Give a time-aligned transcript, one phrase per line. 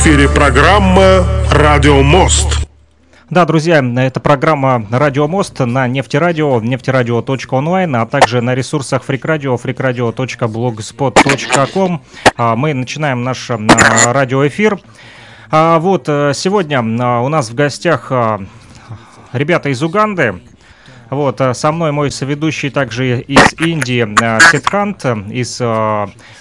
[0.00, 2.68] Эфире программа «Радио Мост».
[3.30, 12.02] Да, друзья, это программа «Радио Мост» на нефтерадио, нефтерадио.онлайн, а также на ресурсах фрикрадио, freakradio.blogspot.com.
[12.36, 13.58] А, мы начинаем наш а,
[14.12, 14.78] радиоэфир.
[15.50, 18.12] А, вот, э, сегодня у нас в гостях
[19.32, 20.40] ребята из Уганды.
[21.10, 24.06] Вот, со мной мой соведущий также из Индии
[24.50, 25.60] Сидхант, из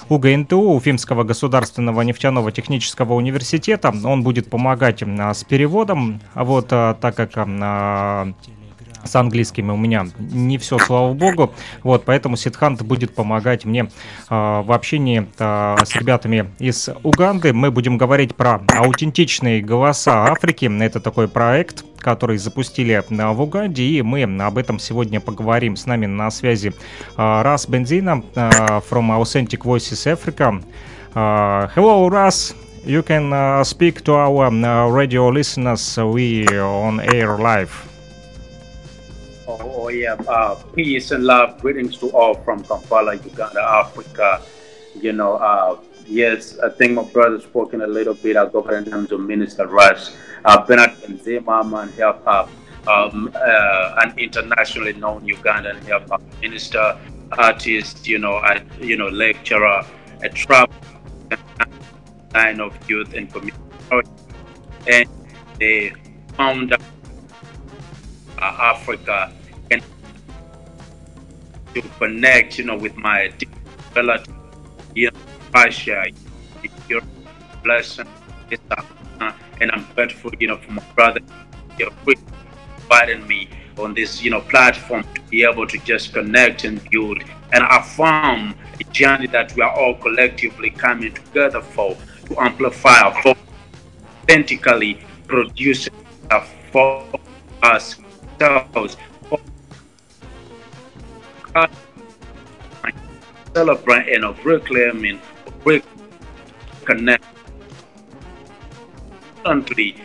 [0.09, 3.93] УГНТУ, Уфимского государственного нефтяного технического университета.
[4.03, 7.37] Он будет помогать с переводом, вот, так как
[9.07, 11.53] с английским у меня не все, слава богу.
[11.83, 13.87] Вот, поэтому Сидхант будет помогать мне э,
[14.29, 17.53] в общении э, с ребятами из Уганды.
[17.53, 20.69] Мы будем говорить про аутентичные голоса Африки.
[20.81, 25.75] Это такой проект, который запустили в Уганде, и мы об этом сегодня поговорим.
[25.75, 26.71] С нами на связи
[27.17, 28.23] Рас Бензина
[28.89, 30.63] from Authentic Voices Africa.
[31.13, 32.55] Uh, hello, Ras.
[32.85, 35.97] You can uh, speak to our uh, radio listeners.
[35.97, 37.73] We on air live.
[39.45, 40.15] Oh, oh yeah.
[40.29, 41.59] Uh, peace and love.
[41.59, 44.41] Greetings to all from Kampala, Uganda, Africa.
[44.95, 45.75] You know, uh,
[46.07, 48.37] yes, I think my brother spoken a little bit.
[48.37, 50.11] I'll go ahead and name Minister Rush.
[50.45, 52.49] Uh, Bernard Benzema, man, hip hop,
[52.87, 56.97] um, uh, an internationally known Ugandan hip hop minister,
[57.37, 59.83] artist, you know, a, you know, lecturer,
[60.23, 60.73] a travel
[62.33, 63.57] line of youth and community,
[64.87, 65.09] and
[65.59, 65.91] the
[66.35, 66.77] founder
[68.39, 69.33] uh, Africa.
[69.71, 69.83] And
[71.73, 73.33] to connect, you know, with my
[73.95, 74.31] relatives,
[74.95, 75.11] know,
[75.53, 76.05] Russia,
[76.87, 77.01] your
[77.63, 78.07] blessing,
[79.61, 81.19] and I'm grateful, you know, for my brother,
[81.85, 82.13] know,
[82.89, 87.21] inviting me on this, you know, platform to be able to just connect and build
[87.53, 93.21] and affirm a journey that we are all collectively coming together for to amplify, our
[93.21, 93.35] for
[94.23, 95.93] authentically producing
[96.71, 97.07] for
[97.63, 98.97] ourselves.
[103.53, 105.19] Celebrating of reclaiming,
[105.63, 107.23] reconnect
[109.43, 109.95] the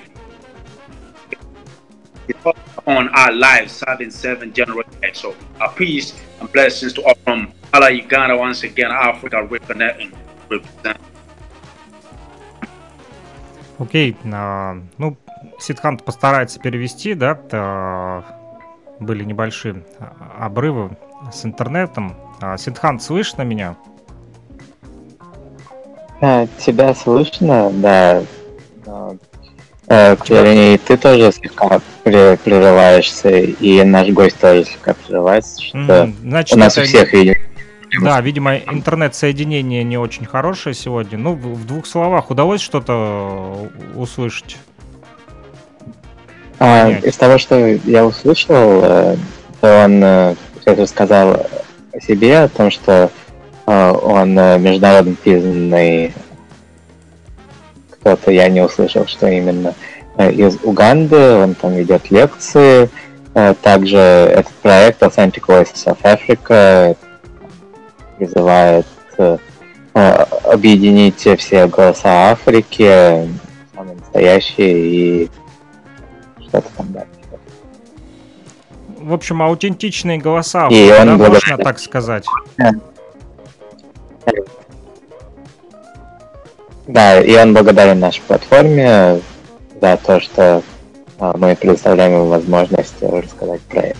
[2.87, 5.19] on our lives, serving seven generations.
[5.19, 10.13] So, a peace and blessings to all from Allah Uganda once again, Africa reconnecting,
[10.49, 10.99] represent.
[13.79, 15.17] Окей, okay, uh, ну
[15.59, 18.25] Сидхант постарается перевести, да, то
[19.01, 19.85] были небольшие
[20.39, 20.97] обрывы
[21.33, 22.17] с интернетом.
[22.41, 23.77] А, Сидхант, слышно меня?
[26.21, 28.23] А, тебя слышно, да.
[29.93, 36.61] Э, сожалению, ты тоже слегка прерываешься, и наш гость тоже слегка прерывается, что Значит, у
[36.61, 37.35] нас у всех видео.
[38.01, 41.19] Да, видимо, интернет-соединение не очень хорошее сегодня.
[41.19, 44.57] Ну, в двух словах удалось что-то услышать?
[46.59, 49.17] А, из того, что я услышал, э,
[49.61, 51.47] то он э, рассказал
[51.93, 53.11] о себе, о том, что
[53.67, 56.15] э, он международно признанный
[58.03, 59.75] кто-то, я не услышал, что именно,
[60.19, 62.91] из Уганды, он там ведет лекции,
[63.63, 66.97] также этот проект Authentic Voices of Africa
[68.19, 68.87] призывает
[69.95, 73.29] объединить все голоса Африки,
[73.75, 75.31] самые настоящие, и
[76.41, 77.09] что-то там дальше.
[78.99, 82.27] В общем, аутентичные голоса, и да, он можно так сказать.
[86.87, 89.21] Да, и он благодарен нашей платформе
[89.81, 90.63] за то, что
[91.19, 93.99] а, мы предоставляем ему возможность рассказать проект.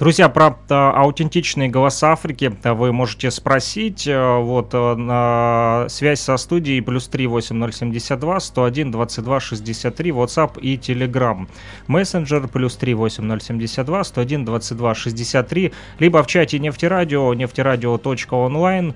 [0.00, 4.08] Друзья, про а, аутентичные голоса Африки а, вы можете спросить.
[4.08, 11.46] А, вот на связь со студией плюс 3 8072 101 22 63 WhatsApp и Telegram.
[11.86, 18.94] Мессенджер плюс 3 8072 101 22 63 либо в чате нефтерадио нефтерадио.онлайн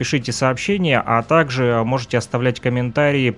[0.00, 3.30] пишите сообщения, а также можете оставлять комментарии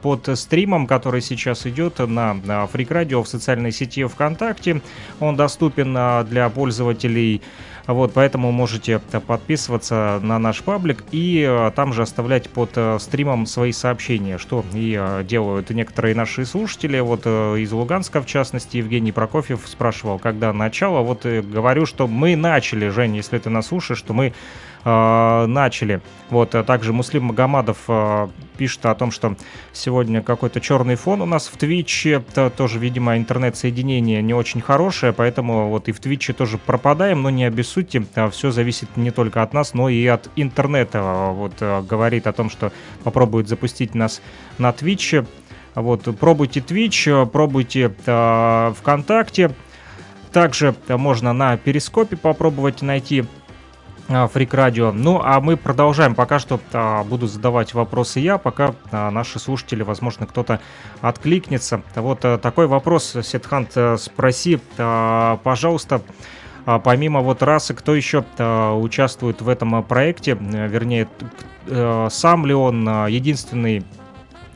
[0.00, 4.80] под стримом, который сейчас идет на Фрик Радио в социальной сети ВКонтакте.
[5.20, 5.92] Он доступен
[6.30, 7.42] для пользователей.
[7.86, 13.46] Вот, поэтому можете подписываться на наш паблик и э, там же оставлять под э, стримом
[13.46, 17.00] свои сообщения, что и э, делают некоторые наши слушатели.
[17.00, 21.00] Вот из Луганска, в частности, Евгений Прокофьев спрашивал, когда начало.
[21.00, 24.34] Вот говорю, что мы начали, Жень, если ты нас слушаешь, что мы
[24.84, 26.00] э, начали.
[26.30, 29.36] Вот, а также Муслим Магомадов э, пишет о том, что
[29.72, 35.12] сегодня какой-то черный фон у нас в Твиче, это тоже, видимо, интернет-соединение не очень хорошее,
[35.12, 39.42] поэтому вот и в Твиче тоже пропадаем, но не обессудьте сути, все зависит не только
[39.42, 41.30] от нас, но и от интернета.
[41.32, 42.72] Вот говорит о том, что
[43.04, 44.20] попробует запустить нас
[44.58, 45.26] на Twitch.
[45.74, 49.52] Вот, пробуйте Twitch, пробуйте э, ВКонтакте.
[50.32, 53.24] Также можно на Перископе попробовать найти
[54.10, 54.90] Фрик Радио.
[54.90, 56.16] Ну, а мы продолжаем.
[56.16, 60.60] Пока что а, буду задавать вопросы я, пока а, наши слушатели, возможно, кто-то
[61.00, 61.82] откликнется.
[61.94, 66.02] Вот а, такой вопрос, Сетхант, а, спроси, а, пожалуйста,
[66.66, 71.08] а, помимо вот расы, кто еще а, участвует в этом проекте, вернее,
[71.68, 73.84] а, сам ли он а, единственный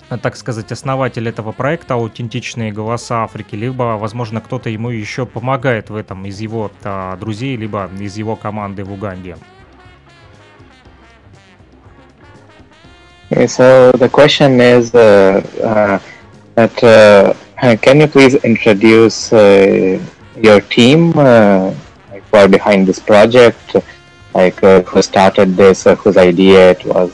[0.09, 5.97] так сказать, основатель этого проекта «Аутентичные голоса Африки», либо, возможно, кто-то ему еще помогает в
[5.97, 9.37] этом из его а, друзей, либо из его команды в Уганде.
[13.31, 15.99] Okay, so the question is uh, uh,
[16.55, 17.35] that uh,
[17.79, 19.99] can you please introduce uh,
[20.37, 21.73] your team uh,
[22.31, 23.77] who are behind this project,
[24.35, 27.11] like uh, who started this, uh, whose idea it was?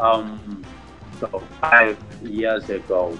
[0.00, 0.64] Um,
[1.18, 1.26] so
[1.60, 3.18] five years ago,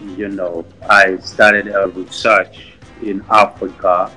[0.00, 2.72] you know, I started a research
[3.02, 4.10] in Africa,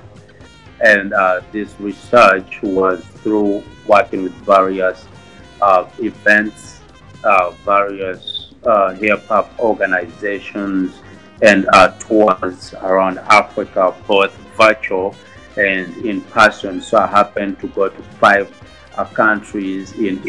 [0.84, 5.06] and uh, this research was through working with various
[5.60, 6.80] uh, events,
[7.24, 11.00] uh, various uh, hip hop organizations,
[11.42, 15.14] and uh, tours around Africa, both virtual
[15.56, 16.80] and in person.
[16.80, 18.50] So I happened to go to five
[18.96, 20.22] uh, countries in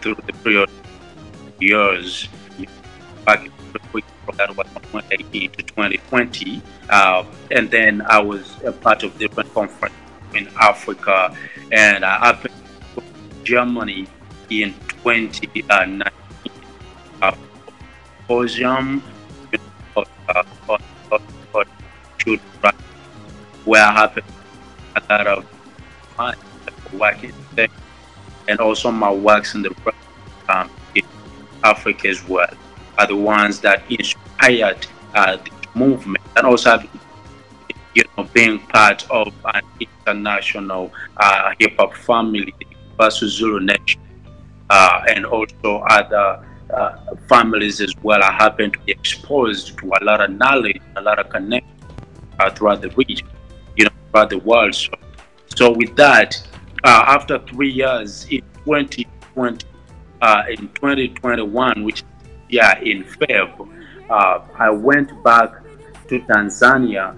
[0.00, 0.70] through the period
[1.58, 2.28] years
[3.24, 9.52] back that was 2018 to 2020 uh, and then I was a part of different
[9.54, 9.98] conferences
[10.34, 11.36] in Africa
[11.72, 12.54] and I happened
[12.94, 13.02] to
[13.44, 14.06] Germany
[14.50, 16.02] in 2019
[17.22, 17.34] uh,
[18.16, 19.02] symposium
[19.96, 20.04] uh,
[23.64, 24.26] where I happened
[24.96, 25.46] a lot of
[26.92, 27.68] working there
[28.48, 29.74] and also my works in the
[30.48, 31.04] um, in
[31.64, 32.52] Africa as well
[32.98, 36.82] are the ones that inspired uh, the movement and also
[37.94, 42.54] you know being part of an international uh, hip hop family,
[42.96, 44.00] Basu Zulu Nation,
[44.70, 46.96] uh, and also other uh,
[47.28, 48.22] families as well.
[48.22, 51.70] I happen to be exposed to a lot of knowledge, a lot of connection
[52.38, 53.26] uh, throughout the region,
[53.76, 54.74] you know, throughout the world.
[54.74, 54.92] So,
[55.54, 56.40] so with that,
[56.86, 59.66] after three years in 2020,
[60.22, 62.04] uh, in 2021, which
[62.48, 63.68] yeah, in Feb,
[64.08, 65.52] uh, I went back
[66.08, 67.16] to Tanzania,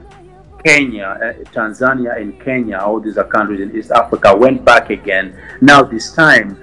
[0.65, 5.39] Kenya, uh, Tanzania and Kenya, all these are countries in East Africa, went back again.
[5.61, 6.59] Now this time,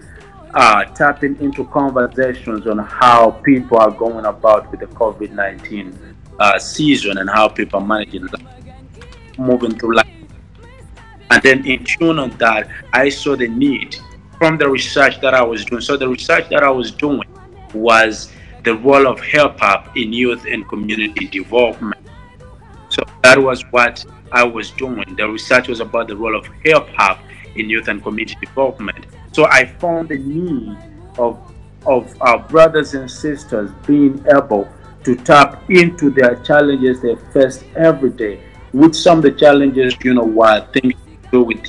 [0.53, 7.17] uh, tapping into conversations on how people are going about with the COVID-19 uh, season
[7.17, 8.27] and how people are managing
[9.37, 10.04] moving through life
[11.35, 13.97] and then in tune on that, I saw the need
[14.37, 15.81] from the research that I was doing.
[15.81, 17.23] So the research that I was doing
[17.73, 18.31] was
[18.63, 21.99] the role of hip hop in youth and community development.
[22.87, 25.13] So that was what I was doing.
[25.17, 27.19] The research was about the role of hip hop
[27.57, 29.05] in youth and community development.
[29.33, 30.77] So I found the need
[31.17, 31.37] of
[31.85, 34.69] of our brothers and sisters being able
[35.03, 38.41] to tap into their challenges they face every day.
[38.71, 40.95] With some of the challenges, you know, were things
[41.35, 41.61] do with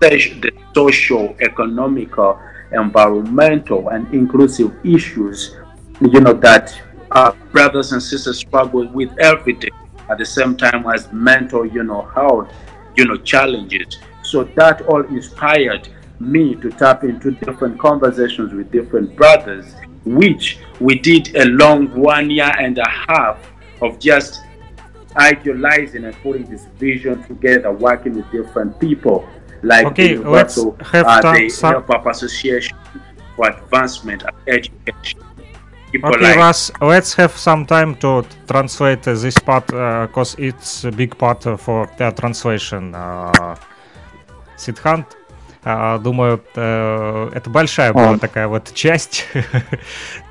[0.00, 2.38] the social, economical,
[2.72, 5.56] environmental, and inclusive issues,
[6.00, 6.66] you know, that
[7.12, 9.70] our brothers and sisters struggle with every day
[10.10, 12.52] at the same time as mental, you know, health,
[12.96, 13.98] you know, challenges.
[14.22, 19.66] So that all inspired me to tap into different conversations with different brothers,
[20.04, 23.38] which we did a long one year and a half
[23.82, 24.42] of just
[25.16, 29.28] idealizing and putting this vision together, working with different people,
[29.62, 30.56] like okay, the let's
[30.92, 31.72] have uh, time, the some...
[31.72, 32.76] Help Up Association
[33.34, 35.20] for Advancement of Education.
[35.92, 36.36] People okay, like...
[36.36, 41.42] Russ, let's have some time to translate this part because uh, it's a big part
[41.60, 42.94] for the translation.
[42.94, 43.56] Uh,
[44.56, 45.16] Сидхант,
[45.64, 49.26] uh, думаю, uh, это большая была такая вот часть.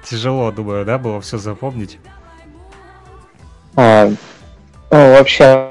[0.03, 1.99] Тяжело, думаю, да, было все запомнить.
[4.91, 5.69] Ну, вообще,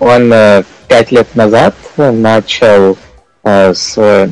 [0.00, 2.96] он э, пять лет назад начал
[3.44, 4.30] э, свой...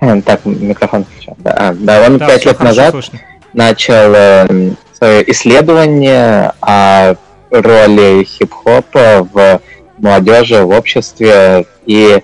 [0.00, 1.34] Э, так, микрофон включен.
[1.38, 3.20] Да, а, да он пять лет назад слышно.
[3.52, 7.14] начал э, свое исследование о
[7.50, 9.60] роли хип-хопа в
[9.98, 11.66] молодежи, в обществе.
[11.86, 12.22] И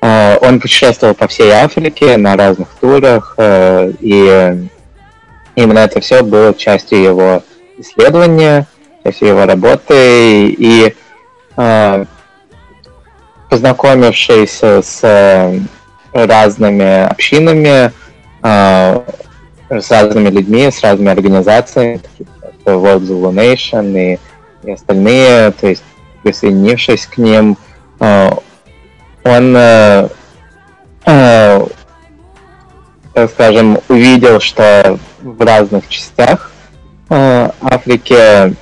[0.00, 3.34] э, он путешествовал по всей Африке на разных турах.
[3.36, 4.68] Э, и
[5.56, 7.42] именно это все было частью его
[7.78, 8.66] исследования,
[9.08, 10.94] частью его работы, и
[11.56, 12.04] э,
[13.48, 15.60] познакомившись с
[16.12, 17.92] разными общинами,
[18.42, 19.00] э,
[19.70, 24.18] с разными людьми, с разными организациями, такие как World Zulu Nation и,
[24.64, 25.82] и остальные, то есть
[26.22, 27.56] присоединившись к ним,
[28.00, 28.30] э,
[29.24, 30.08] он, э,
[31.06, 31.66] э,
[33.14, 36.52] так скажем, увидел, что в разных частях
[37.10, 38.54] Африки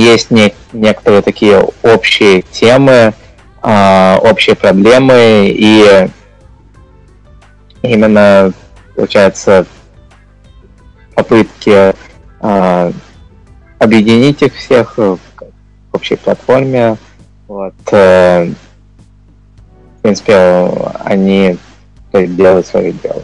[0.00, 3.14] есть не, некоторые такие общие темы,
[3.62, 6.08] общие проблемы, и
[7.82, 8.52] именно,
[8.94, 9.66] получается,
[11.14, 11.94] попытки
[12.40, 12.92] э,
[13.78, 15.18] объединить их всех в
[15.92, 16.96] общей платформе.
[17.46, 18.52] Вот, э,
[19.98, 20.70] в принципе,
[21.04, 21.58] они
[22.12, 23.22] делают свое дело.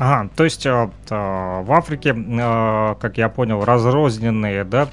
[0.00, 4.88] Ага, то есть э, в Африке, э, как я понял, разрозненные, да,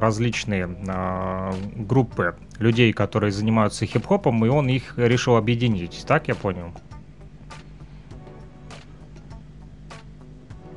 [0.00, 6.72] различные э, группы людей, которые занимаются хип-хопом, и он их решил объединить, так я понял?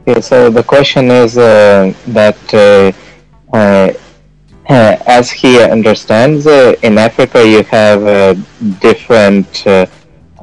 [0.05, 2.91] Okay, so the question is uh, that uh,
[3.53, 3.93] uh,
[4.67, 8.35] as he understands, uh, in Africa you have uh,
[8.81, 9.85] different uh,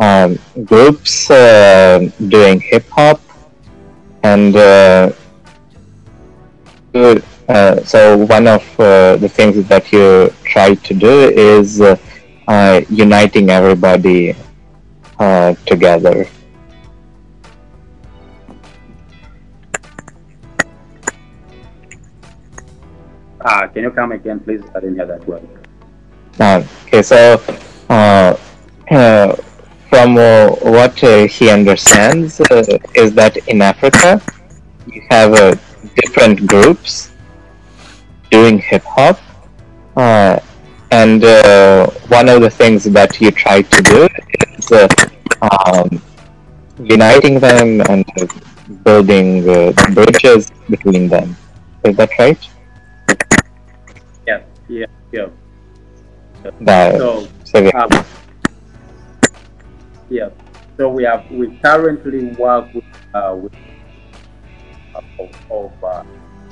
[0.03, 3.21] um, groups doing hip hop,
[4.25, 4.55] and
[7.87, 11.81] so one of the things that you try to do is
[12.91, 14.35] uniting everybody
[15.67, 16.27] together.
[23.45, 24.63] Uh, can you come again, please?
[24.75, 25.43] I didn't hear that word.
[26.39, 27.43] Uh, okay, so
[27.91, 28.37] uh,
[28.91, 29.37] uh
[29.93, 32.41] from uh, what uh, he understands
[32.95, 34.23] is that in Africa
[34.87, 35.33] you have
[36.01, 37.13] different groups
[38.31, 39.21] doing hip hop,
[41.01, 41.23] and
[42.09, 44.09] one of the things that you try to do
[44.57, 44.73] is
[45.43, 46.01] um,
[46.83, 48.07] uniting them and
[48.85, 49.45] building
[49.93, 51.37] bridges between them.
[51.85, 52.43] Is that right?
[54.27, 55.29] Yeah, yeah.
[56.63, 57.29] That so,
[57.77, 58.05] um,
[60.12, 60.31] yeah.
[60.76, 63.54] So we have we currently work with uh, with
[64.95, 66.04] uh, over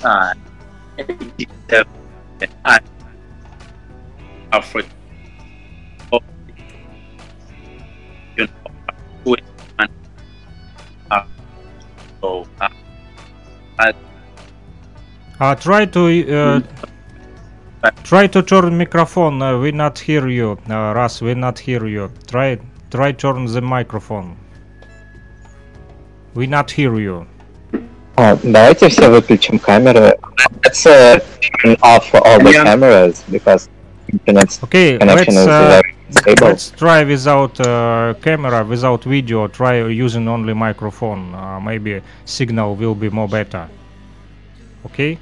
[0.05, 0.35] uh,
[11.11, 11.23] uh,
[12.23, 12.45] uh,
[13.79, 13.93] uh,
[15.41, 16.61] uh, try to uh,
[18.05, 19.41] Try to turn microphone.
[19.41, 21.23] Uh, we not hear you, uh, Ras.
[21.23, 22.13] We not hear you.
[22.27, 22.59] Try
[22.92, 24.38] try turn the microphone.
[26.34, 27.28] We not hear you.
[28.18, 30.18] А, давайте все выключим камеры.
[30.64, 31.20] Let's uh,
[31.62, 33.70] turn off all the cameras because
[34.12, 36.48] internet okay, connection let's, is uh, stable.
[36.48, 39.48] Let's try without uh, camera, without video.
[39.48, 41.36] Try using only microphone.
[41.36, 43.68] Uh, maybe signal will be more better.
[44.86, 45.20] Okay.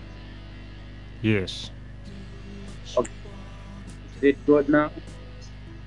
[1.21, 1.71] Yes.
[2.85, 3.07] Is
[4.21, 4.91] it good now?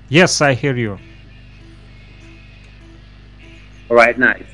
[0.09, 0.99] Yes, I hear you.
[3.92, 4.46] All right, nice.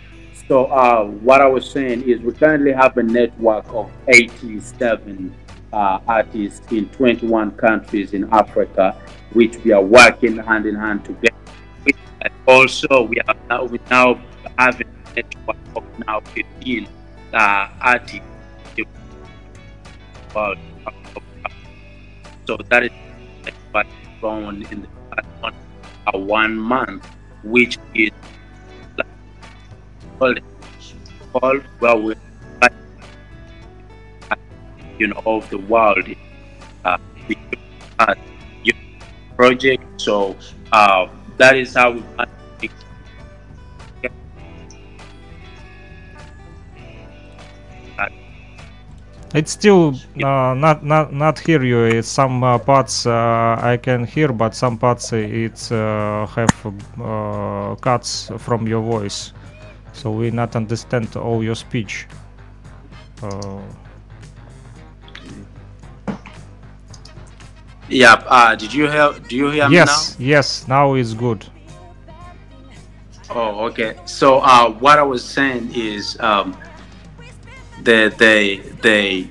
[0.49, 5.33] So uh, what I was saying is we currently have a network of 87
[5.73, 9.01] uh, artists in 21 countries in Africa,
[9.35, 11.37] which we are working hand in hand together.
[12.21, 14.21] And also, we are now, we now
[14.59, 16.89] have a network of now 15
[17.33, 18.27] uh, artists.
[22.45, 22.91] So that is
[23.73, 23.87] but
[24.21, 24.89] grown in the
[25.41, 25.55] past
[26.13, 27.07] uh, one month,
[27.45, 28.11] which is
[30.19, 30.41] called
[31.33, 32.15] called well we
[34.99, 36.07] you know of the world
[36.85, 36.99] uh,
[39.37, 39.85] project.
[39.97, 40.37] So
[40.73, 41.07] uh,
[41.39, 42.03] that is how we
[49.35, 49.95] It's still
[50.25, 51.85] uh, not not not hear you.
[51.85, 56.49] It's some uh, parts uh, I can hear, but some parts it's uh, have
[56.99, 59.35] uh, cuts from your voice,
[59.99, 62.07] so we not understand all your speech.
[63.23, 63.63] Uh,
[67.89, 68.55] yeah.
[68.57, 69.13] did you hear?
[69.29, 70.31] Do you hear yes, me now?
[70.31, 70.69] Yes.
[70.69, 71.45] Now it's good.
[73.31, 73.97] Oh, okay.
[74.07, 74.39] So
[74.79, 76.19] what I was saying is.
[76.21, 76.57] Um,
[77.83, 79.29] the the the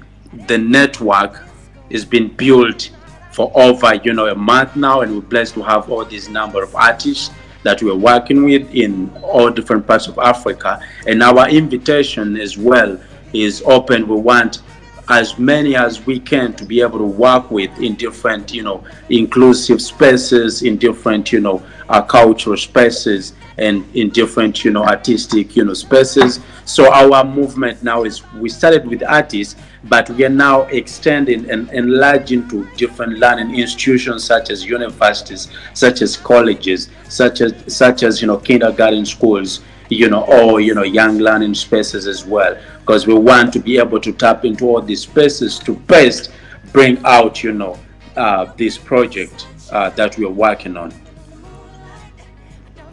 [0.47, 1.43] the network
[1.89, 2.89] is being built
[3.31, 6.63] for over you know a month now and we're blessed to have all this number
[6.63, 7.31] of artists
[7.63, 10.79] that we're working with in all different parts of Africa.
[11.05, 12.99] And our invitation as well
[13.33, 14.07] is open.
[14.07, 14.61] We want
[15.09, 18.83] as many as we can to be able to work with in different, you know,
[19.09, 25.55] inclusive spaces, in different, you know, uh, cultural spaces and in different, you know, artistic,
[25.55, 26.41] you know, spaces.
[26.65, 29.55] So our movement now is we started with artists,
[29.89, 36.01] but we are now extending and enlarging to different learning institutions such as universities, such
[36.01, 40.83] as colleges, such as such as you know kindergarten schools, you know, or you know
[40.83, 44.81] young learning spaces as well, because we want to be able to tap into all
[44.81, 46.31] these spaces to best
[46.73, 47.79] bring out you know
[48.15, 50.93] uh, this project uh, that we are working on.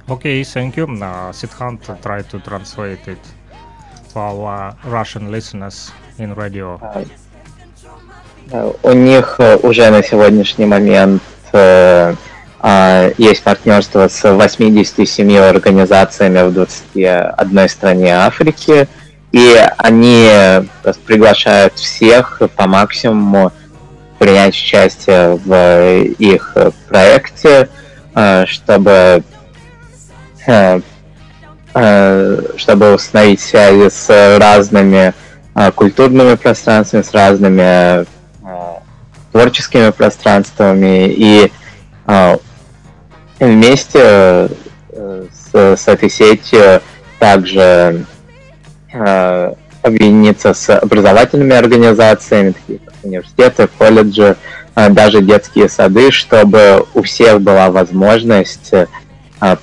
[0.09, 0.85] Okay, thank you.
[0.85, 3.25] Uh, Sidhant try to translate it
[4.09, 6.81] for our Russian listeners in radio.
[8.83, 11.23] У них уже на сегодняшний момент
[13.19, 18.89] есть партнерство с 87 организациями в 21 стране Африки,
[19.33, 20.31] и они
[21.07, 23.53] приглашают всех по максимуму
[24.19, 26.57] принять участие в их
[26.89, 27.69] проекте,
[28.47, 29.25] чтобы
[30.47, 30.81] Э,
[31.75, 35.13] э, чтобы установить связи с разными э,
[35.75, 38.07] культурными пространствами, с разными
[39.33, 41.53] творческими пространствами и
[43.41, 44.49] вместе
[44.91, 46.81] с, с этой сетью
[47.19, 48.05] также
[49.83, 54.37] объединиться с образовательными организациями, такие как университеты, колледжи,
[54.91, 58.73] даже детские сады, чтобы у всех была возможность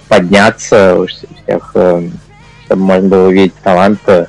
[0.07, 4.27] подняться, у всех, чтобы можно было увидеть таланты.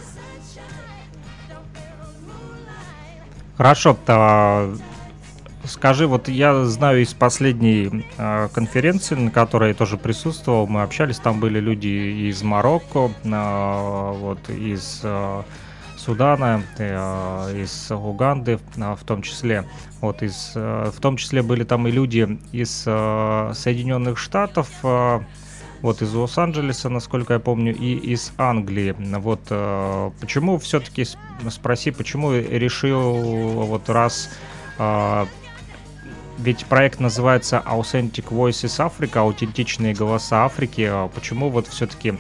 [3.57, 4.75] Хорошо, то
[5.65, 11.19] скажи, вот я знаю из последней э, конференции, на которой я тоже присутствовал, мы общались,
[11.19, 15.43] там были люди из Марокко, э, вот из э,
[16.05, 19.65] Судана, э, из Уганды э, в том числе.
[20.01, 24.69] Вот из, э, в том числе были там и люди из Соединенных Штатов,
[25.83, 28.95] вот из Лос-Анджелеса, насколько я помню, и из Англии.
[29.19, 29.41] Вот
[30.21, 31.05] почему все-таки
[31.51, 33.13] спроси, почему решил
[33.65, 34.31] вот раз
[36.39, 40.91] ведь проект называется Authentic Voices Africa, аутентичные голоса Африки.
[41.15, 42.15] Почему вот все-таки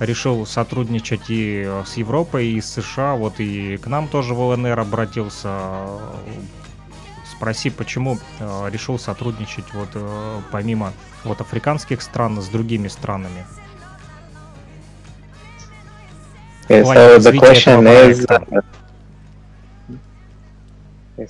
[0.00, 4.40] решил сотрудничать и э, с Европой, и с США, вот и к нам тоже в
[4.40, 5.58] ЛНР обратился.
[7.30, 10.92] Спроси, почему э, решил сотрудничать вот э, помимо
[11.23, 13.45] вот африканских стран с другими странами.
[16.69, 18.25] Okay, so the question is,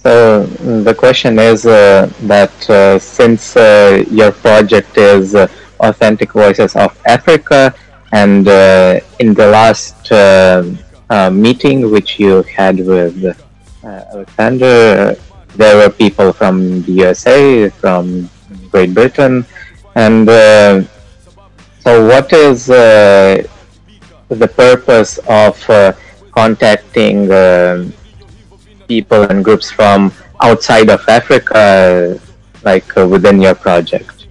[0.01, 0.43] so
[0.83, 5.35] the question is uh, that uh, since uh, your project is
[5.79, 7.73] Authentic Voices of Africa,
[8.13, 10.63] And uh, in the last uh,
[11.09, 13.17] uh, meeting which you had with
[13.83, 15.15] Alexander,
[15.55, 18.29] there were people from the USA, from
[18.69, 19.47] Great Britain,
[19.98, 20.82] and uh,
[21.80, 23.42] so what is uh,
[24.28, 25.92] the purpose of uh,
[26.30, 27.26] contacting
[28.86, 32.20] people and groups from outside of Africa,
[32.62, 34.26] like within your project?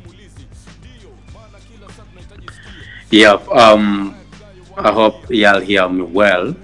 [3.12, 4.16] Yeah, um,
[4.78, 6.56] I hope y'all hear me well.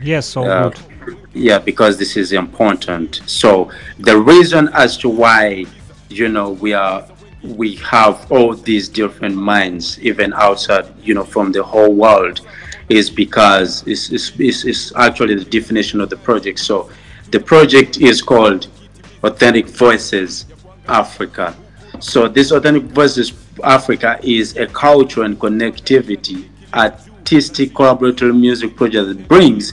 [0.00, 1.16] Yes, so uh, good.
[1.34, 3.22] Yeah, because this is important.
[3.26, 5.66] So the reason as to why,
[6.08, 7.06] you know, we are
[7.48, 12.40] we have all these different minds, even outside, you know, from the whole world,
[12.88, 16.58] is because it's, it's, it's, actually the definition of the project.
[16.58, 16.90] So
[17.30, 18.68] the project is called
[19.22, 20.46] Authentic Voices
[20.88, 21.56] Africa.
[22.00, 23.32] So this Authentic Voices
[23.64, 29.72] Africa is a culture and connectivity artistic collaborative music project that brings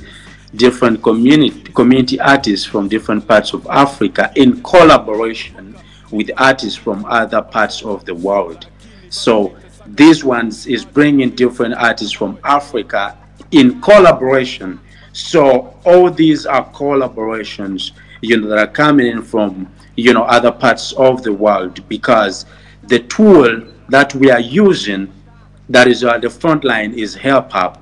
[0.55, 5.72] different community community artists from different parts of Africa in collaboration
[6.13, 8.67] with artists from other parts of the world.
[9.09, 9.55] So
[9.87, 13.17] this one is bringing different artists from Africa
[13.51, 14.79] in collaboration.
[15.11, 20.51] So all these are collaborations, you know, that are coming in from you know other
[20.51, 22.45] parts of the world because
[22.83, 25.11] the tool that we are using
[25.69, 27.81] that is at the front line is hip hop,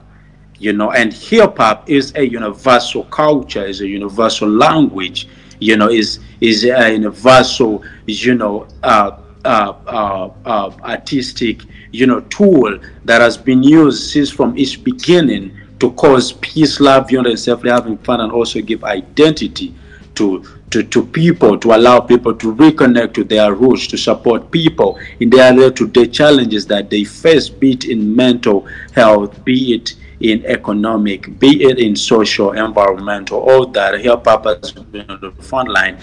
[0.59, 5.27] you know, and hip hop is a universal culture, is a universal language,
[5.61, 12.19] you know, is is a universal, you know, uh, uh, uh, uh, artistic, you know,
[12.21, 17.65] tool that has been used since from its beginning to cause peace, love, unity, and
[17.67, 19.73] having fun, and also give identity
[20.13, 24.99] to, to, to people, to allow people to reconnect to their roots, to support people
[25.19, 30.45] in their day-to-day challenges that they face, be it in mental health, be it in
[30.45, 35.99] economic, be it in social, environmental, all that help us on the front line.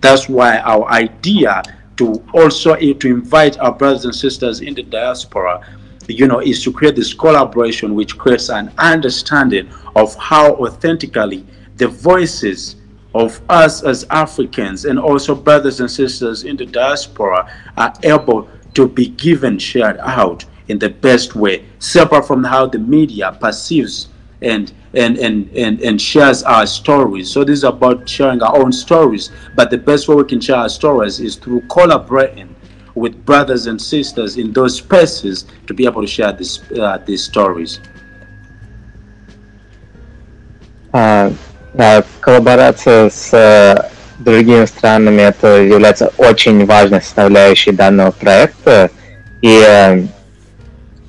[0.00, 1.62] That's why our idea
[1.96, 5.64] to also eh, to invite our brothers and sisters in the diaspora
[6.12, 11.46] you know, is to create this collaboration which creates an understanding of how authentically
[11.76, 12.76] the voices
[13.14, 18.86] of us as Africans and also brothers and sisters in the diaspora are able to
[18.86, 24.09] be given, shared out in the best way, separate from how the media perceives
[24.41, 27.31] and and and and, and shares our stories.
[27.31, 29.31] So this is about sharing our own stories.
[29.55, 32.55] But the best way we can share our stories is through collaborating
[32.95, 37.23] with brothers and sisters in those spaces to be able to share this, uh, these
[37.23, 37.79] stories.
[40.93, 41.33] Uh,
[41.77, 43.85] uh, коллаборация с uh,
[44.19, 48.89] другими странами это является очень важной составляющей данного проекта.
[49.41, 50.07] И uh,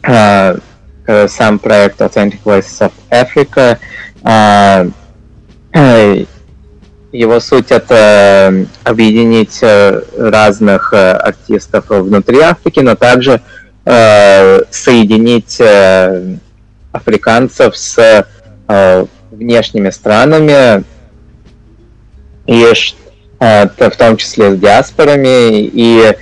[0.03, 3.77] сам проект Authentic Voices of Africa.
[7.11, 13.41] Его суть это объединить э, разных э, артистов внутри Африки, но также
[13.83, 16.37] э, соединить э,
[16.93, 18.25] африканцев с
[18.67, 20.85] э, внешними странами,
[22.47, 22.65] и
[23.41, 26.15] э, в том числе с диаспорами, и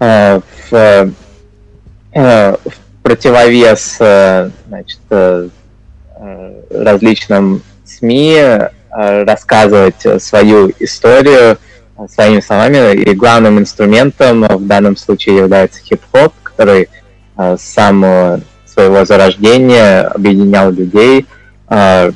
[0.00, 1.12] э, в,
[2.12, 5.48] э, в противовес э, значит, э,
[6.70, 11.58] различным СМИ Э, рассказывать свою историю
[12.08, 12.94] своими словами.
[12.94, 16.88] И главным инструментом в данном случае является хип-хоп, который
[17.36, 21.26] э, с самого своего зарождения объединял людей,
[21.68, 22.10] э,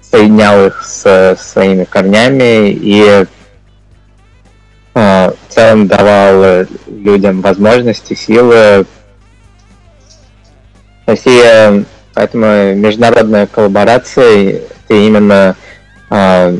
[0.00, 3.26] соединял их с своими корнями и
[4.94, 8.84] в целом давал людям возможности, силы.
[11.06, 11.84] Россия,
[12.14, 15.56] поэтому международная коллаборация это именно
[16.10, 16.54] а,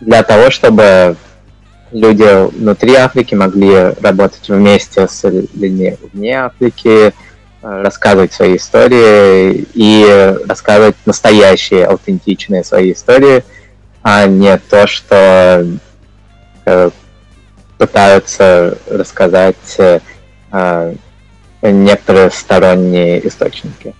[0.00, 1.16] для того, чтобы
[1.92, 7.12] люди внутри Африки могли работать вместе с людьми вне Африки,
[7.62, 13.44] а, рассказывать свои истории и рассказывать настоящие, аутентичные свои истории,
[14.02, 15.66] а не то, что
[16.66, 16.90] э,
[17.78, 20.94] пытаются рассказать э,
[21.70, 23.94] некоторые сторонние источники.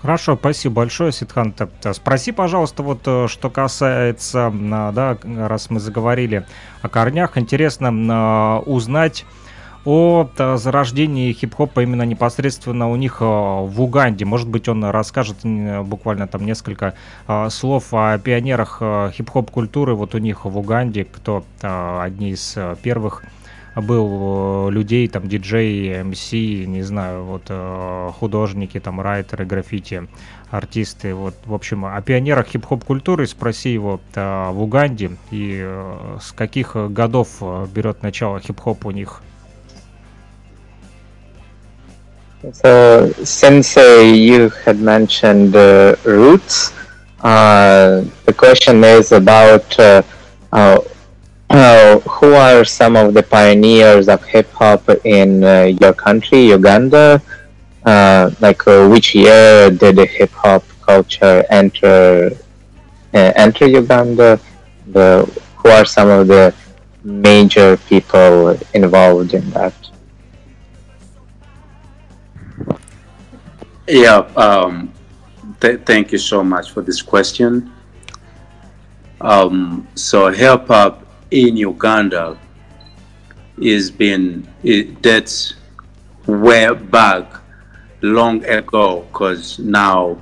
[0.00, 1.52] Хорошо, спасибо большое, Ситхан.
[1.92, 6.46] Спроси, пожалуйста, вот э, что касается, да, раз мы заговорили
[6.82, 9.24] о корнях, интересно узнать
[9.84, 14.24] о зарождении хип-хопа именно непосредственно у них э, в Уганде.
[14.24, 16.94] Может быть, он расскажет буквально там несколько
[17.26, 23.24] э, слов о пионерах хип-хоп культуры вот у них в Уганде, кто одни из первых
[23.80, 30.08] был э, людей, там, диджей, МС, не знаю, вот э, художники, там, райтеры, граффити,
[30.50, 35.60] артисты, вот, в общем, о пионерах хип-хоп культуры спроси его э, в Уганде и
[36.20, 37.42] с каких годов
[37.74, 39.22] берет начало хип-хоп у них.
[42.62, 46.72] So, uh, you had mentioned uh, roots,
[47.22, 50.02] uh, the question is about uh,
[50.52, 50.78] uh,
[51.50, 57.22] Uh, who are some of the pioneers of hip hop in uh, your country, Uganda?
[57.86, 62.30] Uh, like uh, which year did the hip hop culture enter
[63.14, 64.38] uh, enter Uganda?
[64.88, 65.24] The,
[65.56, 66.54] who are some of the
[67.02, 69.74] major people involved in that?
[73.86, 74.92] Yeah, um,
[75.60, 77.72] th- thank you so much for this question.
[79.22, 82.38] Um, so hip hop in Uganda
[83.60, 85.54] is been it, that's
[86.26, 87.40] way back
[88.02, 90.20] long ago because now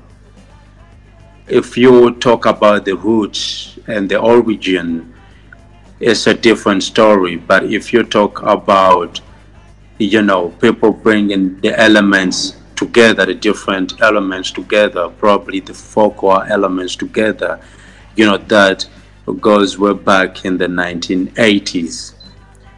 [1.48, 5.12] if you talk about the roots and the origin
[6.00, 7.36] it's a different story.
[7.36, 9.20] But if you talk about
[9.98, 16.94] you know people bringing the elements together the different elements together probably the focal elements
[16.94, 17.58] together
[18.14, 18.86] you know that
[19.34, 22.14] goes way back in the 1980s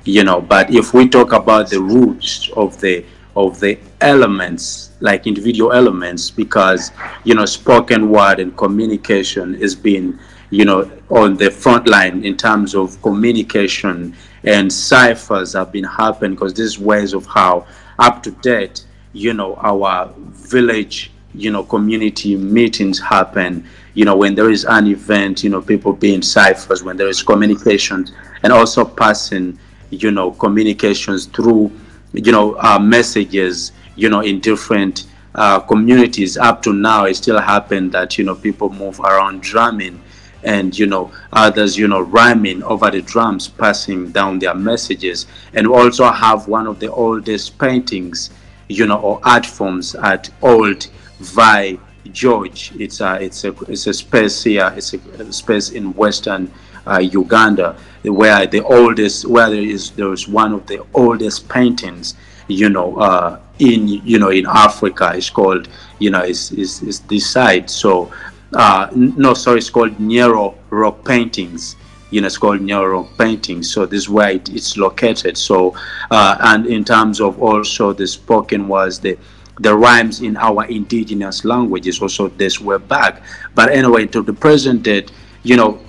[0.04, 3.04] you know but if we talk about the roots of the
[3.36, 6.90] of the elements like individual elements because
[7.24, 10.18] you know spoken word and communication has been
[10.50, 16.32] you know on the front line in terms of communication and ciphers have been happening
[16.32, 17.66] because these ways of how
[17.98, 23.64] up to date you know our village you know, community meetings happen.
[23.94, 27.22] You know, when there is an event, you know, people being ciphers, when there is
[27.22, 29.58] communications, and also passing,
[29.90, 31.70] you know, communications through,
[32.12, 36.36] you know, uh, messages, you know, in different uh, communities.
[36.36, 40.02] Up to now, it still happen that you know people move around drumming
[40.44, 45.66] and you know others you know rhyming over the drums passing down their messages and
[45.66, 48.30] we also have one of the oldest paintings
[48.68, 50.86] you know or art forms at old
[51.20, 51.78] Vi
[52.12, 56.50] George it's a it's a it's a space here it's a space in western
[56.86, 62.14] uh, Uganda where the oldest where there is there's one of the oldest paintings
[62.46, 67.00] you know uh, in you know in Africa it's called you know is is is
[67.00, 68.10] this side so
[68.54, 71.76] uh, no, sorry, it's called Nero Rock Paintings.
[72.10, 73.70] You know, it's called Nero Rock Paintings.
[73.70, 75.36] So this is where it, it's located.
[75.36, 75.76] So,
[76.10, 79.18] uh, and in terms of also the spoken was the
[79.60, 83.22] the rhymes in our indigenous languages also this way back.
[83.54, 85.10] But anyway, to the present date,
[85.42, 85.80] you know,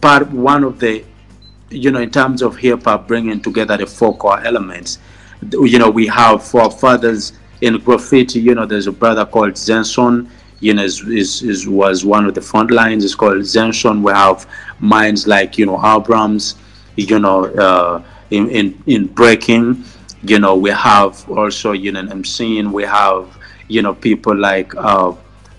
[0.00, 1.04] part one of the,
[1.70, 4.98] you know, in terms of hip hop bringing together the four core elements,
[5.52, 8.40] you know, we have forefathers in graffiti.
[8.40, 10.28] You know, there's a brother called Zenson
[10.60, 13.04] you know, is, is, is, was one of the front lines.
[13.04, 14.02] It's called Zenson.
[14.02, 14.46] We have
[14.80, 16.56] minds like, you know, Abrams,
[16.96, 19.84] you know, uh, in, in, in breaking,
[20.28, 25.12] you know, we have also, you know, I'm we have, you know, people like uh,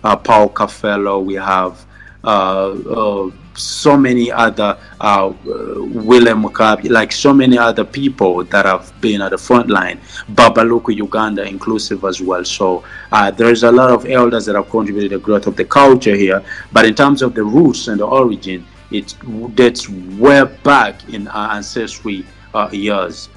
[0.04, 1.86] uh, Paul Cafello, we have
[2.24, 8.94] uh, uh, so many other uh, William Mugabe, like so many other people that have
[9.02, 10.00] been at the front line.
[10.34, 12.44] Babaluku Uganda inclusive as well.
[12.44, 15.66] So uh, there's a lot of elders that have contributed to the growth of the
[15.66, 16.44] culture here.
[16.72, 19.16] But in terms of the roots and the origin, it
[19.56, 22.26] dates way back in our ancestry
[22.72, 23.30] years.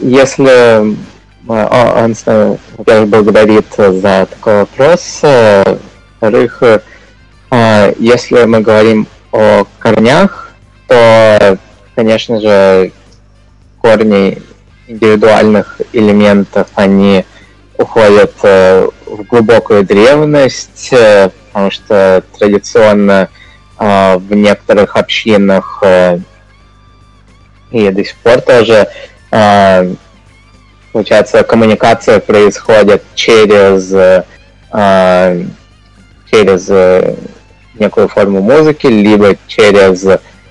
[0.00, 0.96] Если
[1.48, 5.20] Ансен, во-первых, благодарит за такой вопрос.
[5.22, 6.62] Во-вторых,
[7.98, 10.52] если мы говорим о корнях,
[10.88, 11.58] то,
[11.94, 12.92] конечно же,
[13.80, 14.42] корни
[14.86, 17.24] индивидуальных элементов, они
[17.78, 18.90] уходят в
[19.28, 23.28] глубокую древность, потому что традиционно
[23.78, 25.82] в некоторых общинах
[27.74, 28.88] и до сих пор тоже
[30.94, 35.44] Получается, коммуникация происходит через, э,
[36.30, 37.16] через э,
[37.74, 40.06] некую форму музыки, либо через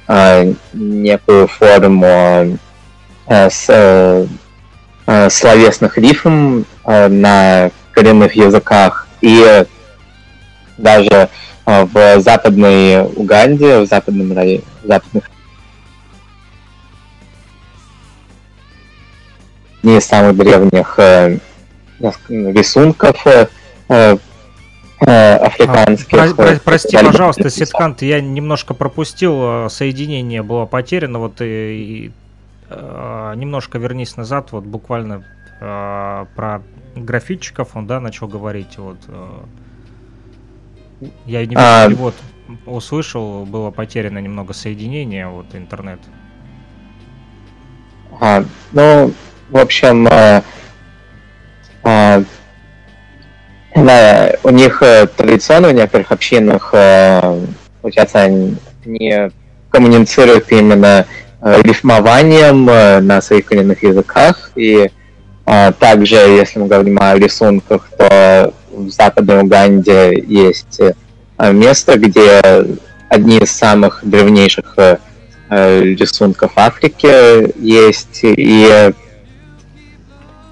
[0.10, 2.58] э, некую форму
[3.28, 9.08] э, с, э, словесных рифм на коренных языках.
[9.22, 9.66] И
[10.78, 11.30] даже
[11.66, 15.24] в западной Уганде, в западном районе, в западных
[19.84, 21.40] одни из самых древних э,
[22.00, 23.48] рисунков э,
[23.90, 26.18] э, африканских.
[26.18, 32.12] А, про, про, прости, пожалуйста, Ситкант, я немножко пропустил, соединение было потеряно, вот и, и
[32.70, 35.24] немножко вернись назад, вот буквально
[35.60, 36.62] про
[36.96, 38.98] графитчиков он, да, начал говорить, вот.
[41.26, 41.90] Я не а...
[41.90, 42.16] вот
[42.66, 46.00] услышал, было потеряно немного соединение, вот интернет.
[48.20, 49.14] А, ну,
[49.54, 50.42] в общем, э,
[51.84, 52.24] э,
[53.76, 56.72] да, у них э, традиционно в некоторых общинах,
[57.82, 58.58] получается, они
[59.70, 61.06] коммуницируют именно
[61.42, 64.52] рифмованием на своих коренных языках.
[64.56, 64.90] И
[65.46, 70.80] э, также, если мы говорим о рисунках, то в Западной Уганде есть
[71.40, 72.42] место, где
[73.10, 74.78] одни из самых древнейших
[75.50, 78.22] рисунков Африки есть.
[78.24, 78.94] И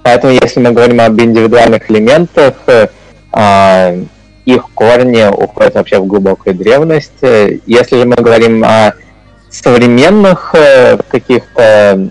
[0.02, 4.04] Поэтому, если мы говорим об индивидуальных элементах, э,
[4.44, 7.22] их корни уходят вообще в глубокую древность.
[7.22, 8.94] Если же мы говорим о
[9.48, 12.10] современных э, каких-то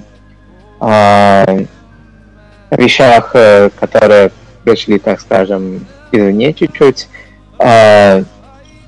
[0.79, 1.65] э,
[2.71, 3.35] вещах,
[3.79, 4.31] которые
[4.63, 7.09] пришли, так скажем, извне чуть-чуть,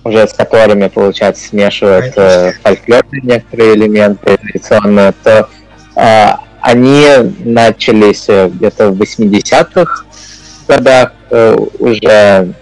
[0.05, 2.13] уже с которыми, получается, смешивают
[2.61, 5.49] фольклорные некоторые элементы традиционные, то
[6.63, 7.05] они
[7.43, 10.05] начались э, где-то в 80-х
[10.65, 12.53] годах э, уже,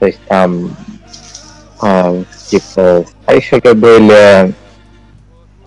[0.00, 0.76] то есть там
[1.80, 4.52] э, типа сайферы были.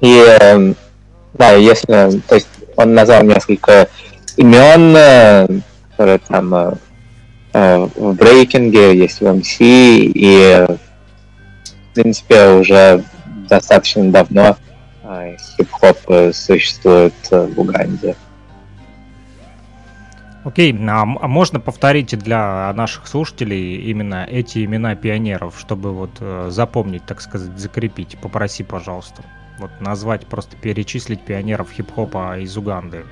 [0.01, 0.73] И э,
[1.35, 3.87] да, если, то есть он назвал несколько
[4.35, 6.77] имен, которые там
[7.53, 13.03] в брейкинге, есть в MC, и в принципе уже
[13.49, 14.57] достаточно давно
[15.37, 15.97] хип-хоп
[16.33, 18.15] существует в Уганде.
[20.47, 26.47] Окей, а, а можно повторить для наших слушателей именно эти имена пионеров, чтобы вот э,
[26.49, 28.17] запомнить, так сказать, закрепить?
[28.21, 29.23] Попроси, пожалуйста.
[29.59, 33.03] Вот назвать, просто перечислить пионеров хип-хопа из Уганды.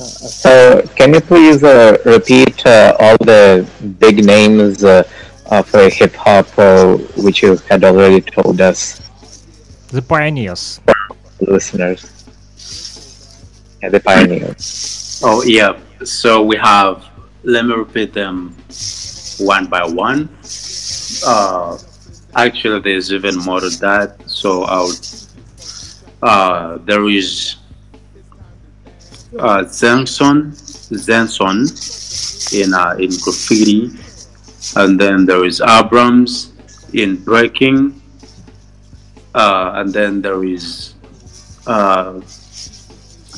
[0.00, 3.66] So, can you please uh, repeat uh, all the
[3.98, 5.04] big names uh,
[5.50, 9.00] for hip hop uh, which you had already told us?
[9.88, 10.80] The pioneers.
[11.40, 12.06] Listeners.
[13.82, 15.20] Yeah, the pioneers.
[15.24, 15.78] Oh yeah.
[16.04, 17.04] So we have.
[17.42, 18.54] Let me repeat them
[19.38, 20.28] one by one.
[21.26, 21.78] Uh,
[22.36, 24.16] actually, there's even more to that.
[24.26, 24.92] So I'll.
[26.22, 27.56] Uh, there is
[29.38, 30.52] uh, Zenson,
[30.92, 31.64] Zenson
[32.52, 33.90] in uh, in graffiti,
[34.76, 36.52] and then there is Abrams
[36.92, 38.00] in breaking,
[39.34, 40.94] uh, and then there is
[41.66, 42.20] uh,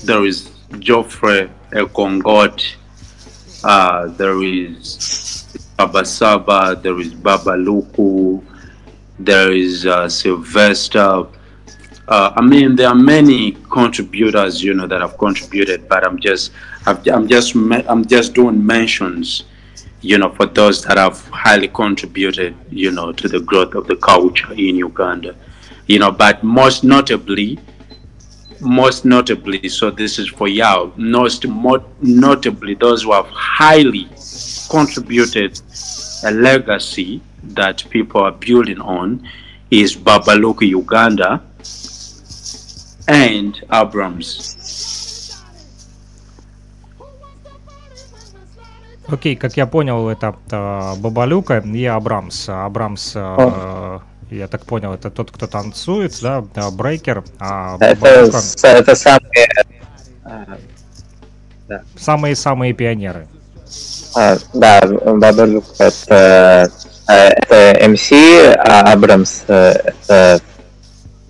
[0.05, 2.77] there is Geoffrey Ekongot,
[3.65, 8.43] uh, there is Baba Saba, there is Baba Luku,
[9.19, 11.27] there is uh, Sylvester.
[12.09, 16.53] Uh, I mean, there are many contributors, you know, that have contributed, but I'm just,
[16.85, 19.45] I'm just, I'm just doing mentions,
[20.03, 23.97] you know, for those that have highly contributed, you know, to the growth of the
[23.97, 25.35] culture in Uganda,
[25.87, 27.59] you know, but most notably,
[28.61, 34.09] most notably, so this is for Yao, most notably those who have highly
[34.69, 35.61] contributed
[36.25, 39.29] a legacy that people are building on
[39.71, 41.43] is Babaluku Uganda
[43.09, 44.62] and Abrams.
[49.13, 52.49] Окей, как я понял, это э, Бабалюка и Абрамс.
[52.49, 53.99] Абрамс э,
[54.31, 57.23] я так понял, это тот, кто танцует, да, да брейкер.
[57.39, 58.31] А это,
[58.63, 59.49] это самые...
[61.99, 63.29] Самые-самые пионеры.
[64.17, 66.71] А, да, Бабалюк это,
[67.07, 70.41] это МС, а Абрамс это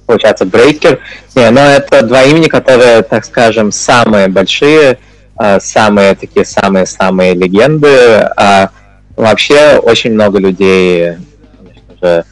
[0.07, 1.01] получается брейкер.
[1.35, 5.01] Не, но это два имени, которые, так скажем, самые большие,
[5.61, 7.88] самые такие самые-самые легенды.
[8.37, 8.71] А
[9.16, 11.16] вообще очень много людей,
[12.01, 12.25] же,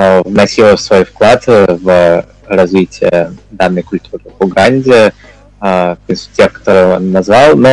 [0.00, 5.12] Э, вносила свой вклад в развитие данной культуры в Уганде,
[5.60, 5.96] э,
[6.36, 7.68] тех, которые он назвал, но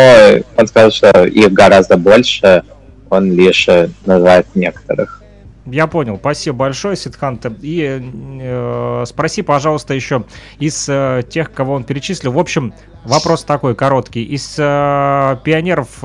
[0.58, 2.64] он сказал, что их гораздо больше,
[3.12, 3.70] он лишь
[4.08, 5.22] называет некоторых.
[5.66, 6.18] Я понял.
[6.18, 7.54] Спасибо большое, Сидханта.
[7.62, 8.00] И
[8.42, 10.24] э, спроси, пожалуйста, еще
[10.60, 12.32] из э, тех, кого он перечислил.
[12.34, 12.74] В общем,
[13.04, 14.24] вопрос такой короткий.
[14.24, 16.04] Из э, пионеров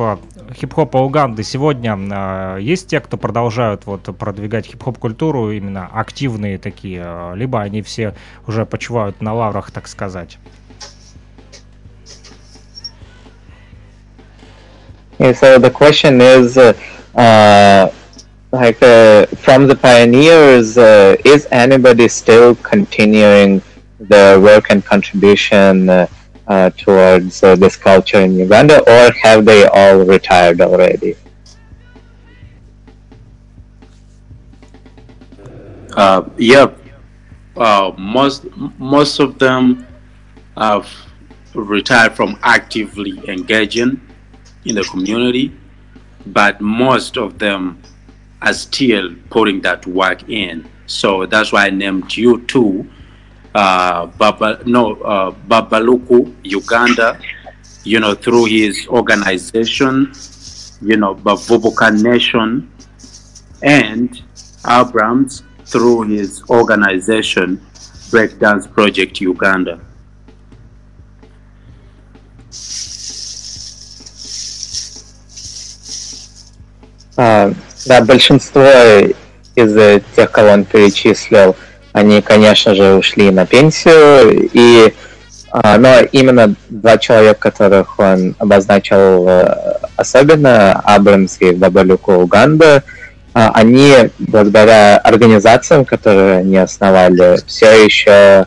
[0.54, 7.02] хип-хопа Уганды сегодня э, есть те, кто продолжают вот продвигать хип-хоп культуру, именно активные такие,
[7.04, 8.14] э, либо они все
[8.46, 10.38] уже почивают на лаврах, так сказать?
[15.18, 17.92] Yeah, so the question is, uh,
[18.52, 23.62] like, uh, from the pioneers, uh, is anybody still continuing
[23.98, 26.06] the work and contribution uh,
[26.48, 31.14] uh, towards uh, this culture in Uganda, or have they all retired already?
[35.96, 36.66] Uh, yeah,
[37.56, 38.46] uh, most
[38.78, 39.86] most of them
[40.56, 40.88] have
[41.54, 44.00] retired from actively engaging
[44.64, 45.52] in the community,
[46.26, 47.80] but most of them
[48.42, 50.68] are still putting that work in.
[50.86, 52.88] So that's why I named you too
[53.54, 57.18] uh, Baba, no, uh, Babaluku, Uganda,
[57.84, 60.12] you know, through his organization,
[60.82, 62.70] you know, Bavubuka Nation,
[63.62, 64.22] and
[64.68, 67.58] Abrams through his organization,
[68.10, 69.80] Breakdance Project Uganda.
[77.18, 77.52] Uh,
[77.86, 78.64] да, большинство
[79.54, 81.56] из тех, кого он перечислил,
[81.92, 84.94] Они, конечно же, ушли на пенсию, и
[85.52, 92.84] а, но именно два человека, которых он обозначил э, особенно, Абрамс и Бабалюку Уганда,
[93.34, 98.46] а, они благодаря организациям, которые они основали, все еще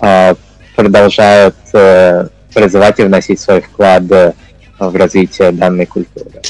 [0.00, 0.36] а,
[0.76, 6.40] продолжают э, призывать и вносить свой вклад в развитие данной культуры.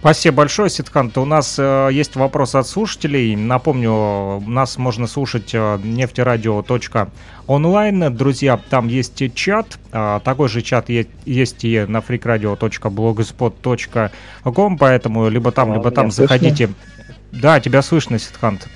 [0.00, 1.18] Спасибо большое, Ситхант.
[1.18, 3.34] У нас э, есть вопрос от слушателей.
[3.34, 8.16] Напомню, нас можно слушать э, нефтерадио.онлайн.
[8.16, 9.76] Друзья, там есть чат.
[9.90, 16.70] Э, такой же чат есть, есть и на freakradio.blogspot.com, поэтому либо там, либо там заходите.
[17.32, 18.68] Да, тебя слышно, Ситхант.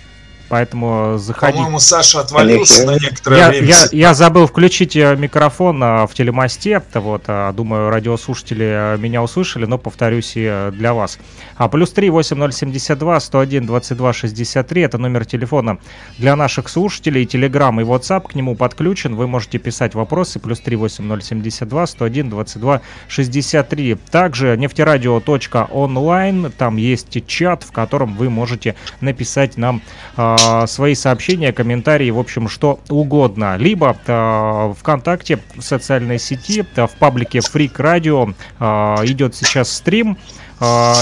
[0.52, 1.56] Поэтому заходи.
[1.56, 3.68] По-моему, Саша отвалился на некоторое я, время.
[3.68, 6.82] Я, я забыл включить э, микрофон а, в телемосте.
[6.92, 11.18] Вот, а, думаю, радиослушатели меня услышали, но повторюсь и для вас.
[11.56, 15.78] А плюс 3 8072 101 22 63 это номер телефона
[16.18, 17.24] для наших слушателей.
[17.24, 19.14] Телеграм и WhatsApp к нему подключен.
[19.14, 20.38] Вы можете писать вопросы.
[20.38, 23.94] Плюс 3 8072 101 22 63.
[24.10, 26.52] Также нефтерадио.онлайн.
[26.58, 29.80] Там есть чат, в котором вы можете написать нам
[30.18, 30.36] э,
[30.66, 33.56] свои сообщения, комментарии, в общем, что угодно.
[33.56, 38.64] Либо э, ВКонтакте, в социальной сети, в паблике Freak Radio э,
[39.06, 40.18] идет сейчас стрим.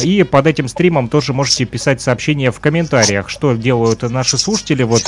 [0.03, 4.85] И под этим стримом тоже можете писать сообщения в комментариях, что делают наши слушатели.
[4.85, 5.03] Вот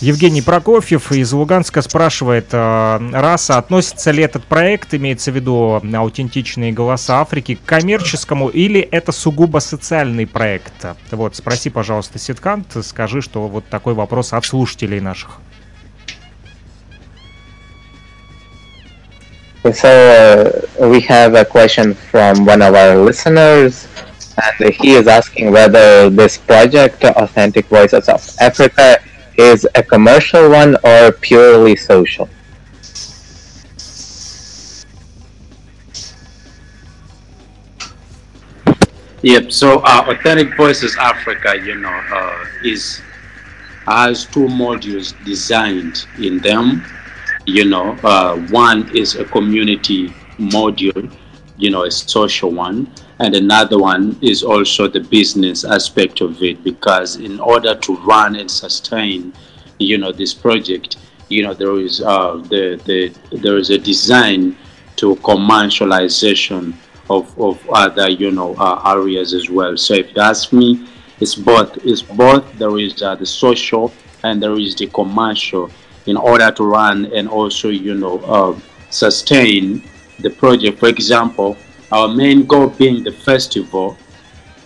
[0.00, 6.70] Евгений Прокофьев из Луганска спрашивает, э, раса, относится ли этот проект, имеется в виду аутентичные
[6.70, 10.72] голоса Африки, к коммерческому или это сугубо социальный проект?
[11.10, 15.38] Вот, спроси, пожалуйста, Ситкант, скажи, что вот такой вопрос от слушателей наших.
[19.64, 23.88] So uh, we have a question from one of our listeners,
[24.36, 29.00] and he is asking whether this project, Authentic Voices of Africa,
[29.38, 32.28] is a commercial one or purely social?
[39.22, 39.52] Yep.
[39.52, 43.00] So uh, Authentic Voices Africa, you know, uh, is
[43.86, 46.84] has two modules designed in them.
[47.46, 51.10] You know, uh, one is a community module,
[51.58, 56.62] you know, a social one, and another one is also the business aspect of it
[56.64, 59.32] because in order to run and sustain
[59.78, 60.96] you know this project
[61.28, 64.56] you know there is uh, the, the there is a design
[64.96, 66.74] to commercialization
[67.10, 69.76] of, of other you know uh, areas as well.
[69.76, 70.88] So if you ask me
[71.20, 73.92] it's both it's both there is uh, the social
[74.24, 75.70] and there is the commercial.
[76.06, 79.82] In order to run and also you know uh, sustain
[80.18, 80.78] the project.
[80.78, 81.56] For example
[81.90, 83.96] our main goal being the festival,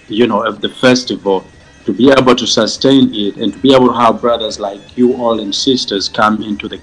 [0.09, 1.45] you know, of the festival,
[1.85, 5.15] to be able to sustain it and to be able to have brothers like you
[5.15, 6.79] all and sisters come into the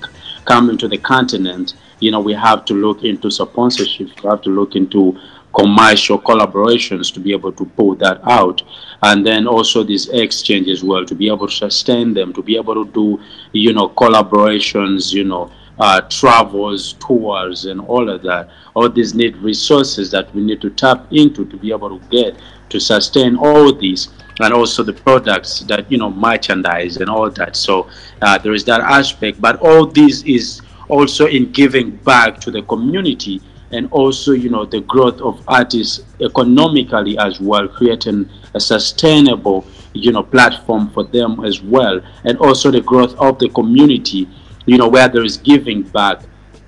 [0.46, 4.50] come into the continent, you know, we have to look into sponsorships, we have to
[4.50, 5.18] look into
[5.54, 8.62] commercial collaborations to be able to pull that out.
[9.04, 12.86] And then also these exchanges well to be able to sustain them to be able
[12.86, 13.20] to do
[13.54, 18.50] you know collaborations you know uh, travels, tours, and all of that.
[18.76, 22.40] All these need resources that we need to tap into to be able to get
[22.70, 24.10] to sustain all these
[24.42, 27.90] and also the products that you know merchandise and all that so
[28.22, 32.62] uh, there is that aspect but all this is also in giving back to the
[32.64, 39.66] community and also you know the growth of artists economically as well creating a sustainable
[39.94, 44.28] you know platform for them as well and also the growth of the community
[44.69, 46.23] you know, where there is giving back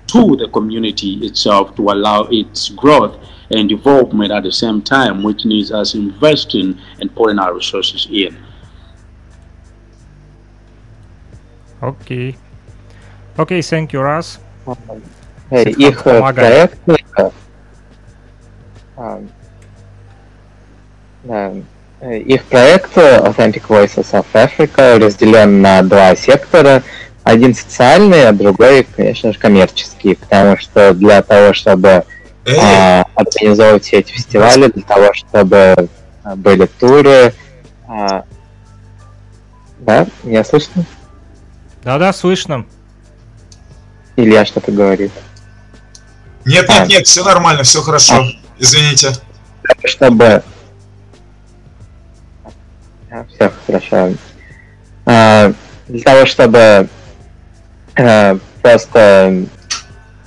[0.07, 3.17] to the community itself to allow its growth
[3.51, 8.37] and development at the same time, which needs us investing and putting our resources in.
[11.81, 12.35] Okay.
[13.37, 14.39] Okay, thank you, Ras.
[15.51, 16.79] Их проект,
[22.01, 26.83] их проект Authentic Voices of Africa разделен на два сектора.
[27.24, 32.04] один социальный, а другой, конечно же, коммерческий, потому что для того, чтобы
[32.58, 35.88] а, организовывать все эти фестивали, для того, чтобы
[36.24, 37.34] а, были туры,
[37.88, 38.24] а,
[39.78, 40.84] да, меня слышно?
[41.84, 42.66] Да-да, слышно.
[44.16, 45.12] Илья что-то говорит.
[46.44, 46.86] Нет, нет, а.
[46.86, 48.14] нет, все нормально, все хорошо.
[48.14, 48.24] А.
[48.58, 49.12] Извините.
[49.84, 50.42] Чтобы...
[53.34, 54.14] Все хорошо.
[55.06, 55.52] А,
[55.88, 56.88] для того, чтобы
[57.94, 59.44] просто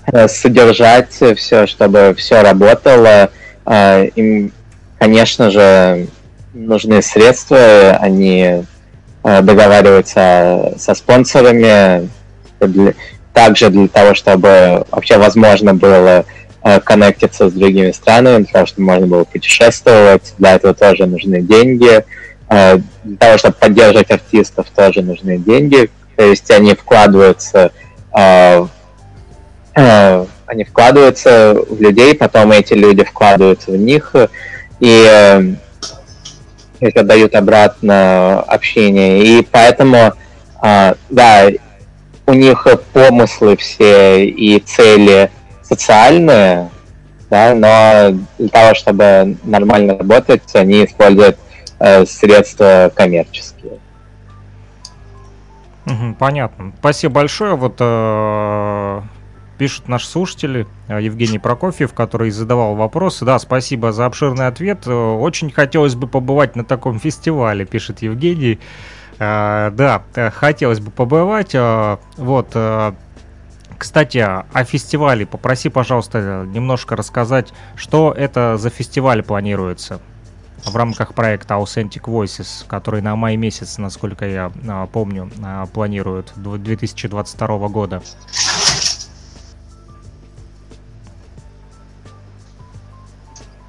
[0.08, 3.32] э, содержать все, чтобы все работало.
[3.66, 4.52] Э, им,
[5.00, 6.08] конечно же,
[6.54, 8.64] нужны средства, они
[9.24, 12.08] договариваются со спонсорами,
[13.34, 16.26] также для того, чтобы вообще возможно было
[16.84, 22.06] коннектиться с другими странами, для того, чтобы можно было путешествовать, для этого тоже нужны деньги,
[22.48, 27.72] для того, чтобы поддерживать артистов, тоже нужны деньги, то есть они вкладываются,
[28.18, 28.66] э,
[29.76, 34.14] э, они вкладываются в людей, потом эти люди вкладываются в них
[34.80, 35.56] и
[36.80, 39.24] это дают обратно общение.
[39.24, 40.14] И поэтому,
[40.62, 41.48] э, да,
[42.28, 45.32] у них помыслы все и цели
[45.64, 46.70] социальные,
[47.30, 51.38] да, но для того, чтобы нормально работать, они используют
[51.80, 53.80] э, средства коммерческие.
[56.20, 56.74] Понятно.
[56.80, 57.56] Спасибо большое.
[57.56, 59.02] Вот э,
[59.58, 63.26] пишут наши слушатели, э, Евгений Прокофьев, который задавал вопросы.
[63.26, 64.88] Да, спасибо за обширный ответ.
[64.88, 68.60] Э, очень хотелось бы побывать на таком фестивале, пишет Евгений.
[69.20, 71.56] Э, да, хотелось бы побывать.
[72.18, 72.58] Вот,
[73.78, 75.26] кстати, о фестивале.
[75.26, 80.00] Попроси, пожалуйста, немножко рассказать, что это за фестиваль планируется
[80.66, 84.52] в рамках проекта Authentic Voices, который на май месяц, насколько я
[84.92, 85.30] помню,
[85.74, 88.02] планируют 2022 года.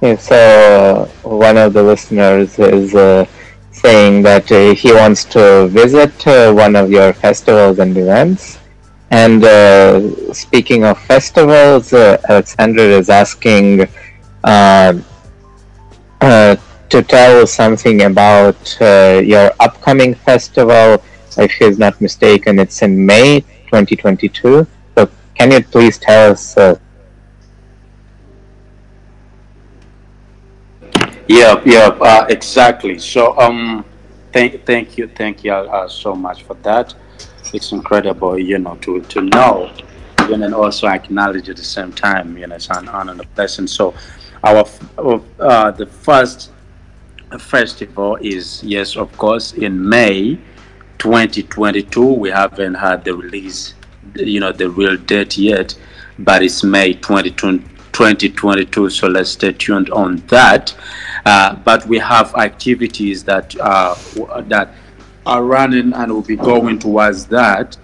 [0.01, 3.25] So one of the listeners is uh,
[3.71, 8.59] saying that uh, he wants to visit uh, one of your festivals and events.
[9.09, 13.87] And uh, speaking of festivals, uh, Alexander is asking
[14.43, 14.93] uh,
[16.89, 21.03] to tell something about your upcoming festival.
[21.37, 24.65] If he's not mistaken, it's in May 2022.
[24.95, 26.57] So can you please tell us
[31.27, 32.97] Yeah, yeah, uh, exactly.
[32.99, 33.83] So, um,
[34.31, 36.93] thank, thank you, thank you uh, so much for that.
[37.53, 39.71] It's incredible, you know, to to know,
[40.19, 42.37] and then also acknowledge at the same time.
[42.37, 43.67] You know, it's an honor and a blessing.
[43.67, 43.93] So,
[44.43, 44.65] our
[45.39, 46.51] uh, the first
[47.39, 50.39] festival is yes, of course, in May
[50.97, 52.05] 2022.
[52.05, 53.73] We haven't had the release,
[54.15, 55.77] you know, the real date yet,
[56.19, 57.73] but it's May 2022.
[57.93, 60.75] 2022 so let's stay tuned on that
[61.27, 63.93] uh, but we have activities that uh,
[64.43, 64.73] that
[65.25, 67.75] are running and will be going towards that,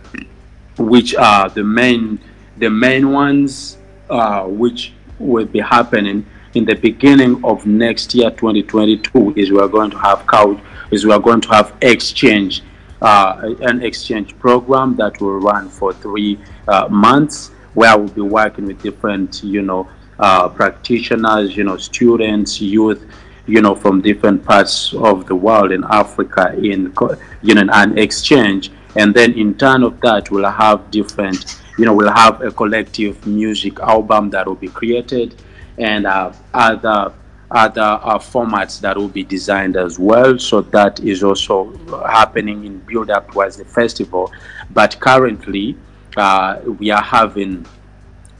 [0.77, 2.19] which are the main
[2.57, 3.77] the main ones
[4.09, 9.67] uh, which will be happening in the beginning of next year 2022 is we are
[9.67, 10.59] going to have couch
[10.91, 12.61] is we are going to have exchange
[13.01, 18.65] uh, an exchange program that will run for three uh, months where we'll be working
[18.65, 19.89] with different you know
[20.19, 23.03] uh, practitioners you know students youth
[23.45, 26.93] you know, from different parts of the world in Africa in,
[27.41, 28.71] you know, an exchange.
[28.95, 33.25] And then in turn of that, we'll have different, you know, we'll have a collective
[33.27, 35.35] music album that will be created
[35.77, 37.13] and uh, other
[37.51, 40.39] other uh, formats that will be designed as well.
[40.39, 41.71] So that is also
[42.07, 44.31] happening in build up towards the festival.
[44.71, 45.77] But currently,
[46.17, 47.65] uh, we are having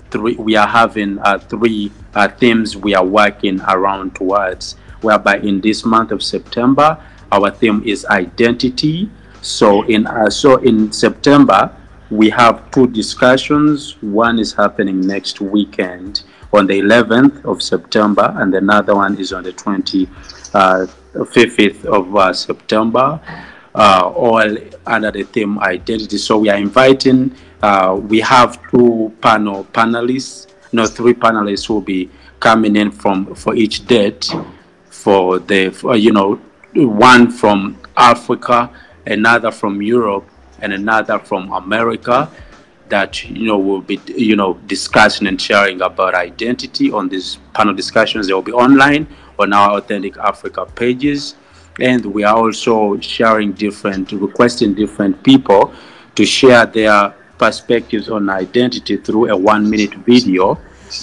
[0.10, 0.36] three.
[0.36, 5.86] We are having uh, three uh, themes we are working around towards whereby in this
[5.86, 6.98] month of September,
[7.32, 9.10] our theme is identity.
[9.42, 11.76] So in uh, so in September,
[12.10, 14.02] we have two discussions.
[14.02, 19.44] One is happening next weekend on the 11th of September, and another one is on
[19.44, 23.20] the 25th uh, of uh, September,
[23.74, 26.18] uh, all under the theme identity.
[26.18, 32.10] So we are inviting, uh, we have two panel panelists, no, three panelists will be
[32.40, 34.30] coming in from for each date
[34.90, 36.40] for the, for, you know,
[36.76, 38.70] one from Africa,
[39.06, 40.28] another from Europe,
[40.64, 42.30] and another from America
[42.90, 47.74] that you know will be you know discussing and sharing about identity on these panel
[47.74, 48.28] discussions.
[48.28, 49.08] They will be online
[49.38, 51.36] on our Authentic Africa pages,
[51.80, 55.74] and we are also sharing different, requesting different people
[56.16, 60.58] to share their perspectives on identity through a one-minute video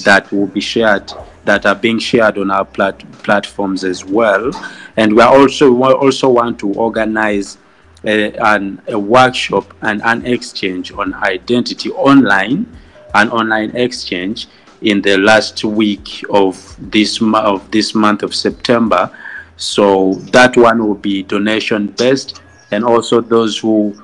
[0.04, 1.12] that will be shared
[1.44, 4.50] that are being shared on our plat platforms as well.
[4.96, 7.58] And we also we also want to organize
[8.04, 12.66] a, an, a workshop and an exchange on identity online,
[13.14, 14.48] an online exchange
[14.82, 19.10] in the last week of this of this month of September.
[19.56, 22.40] So that one will be donation based,
[22.70, 24.02] and also those who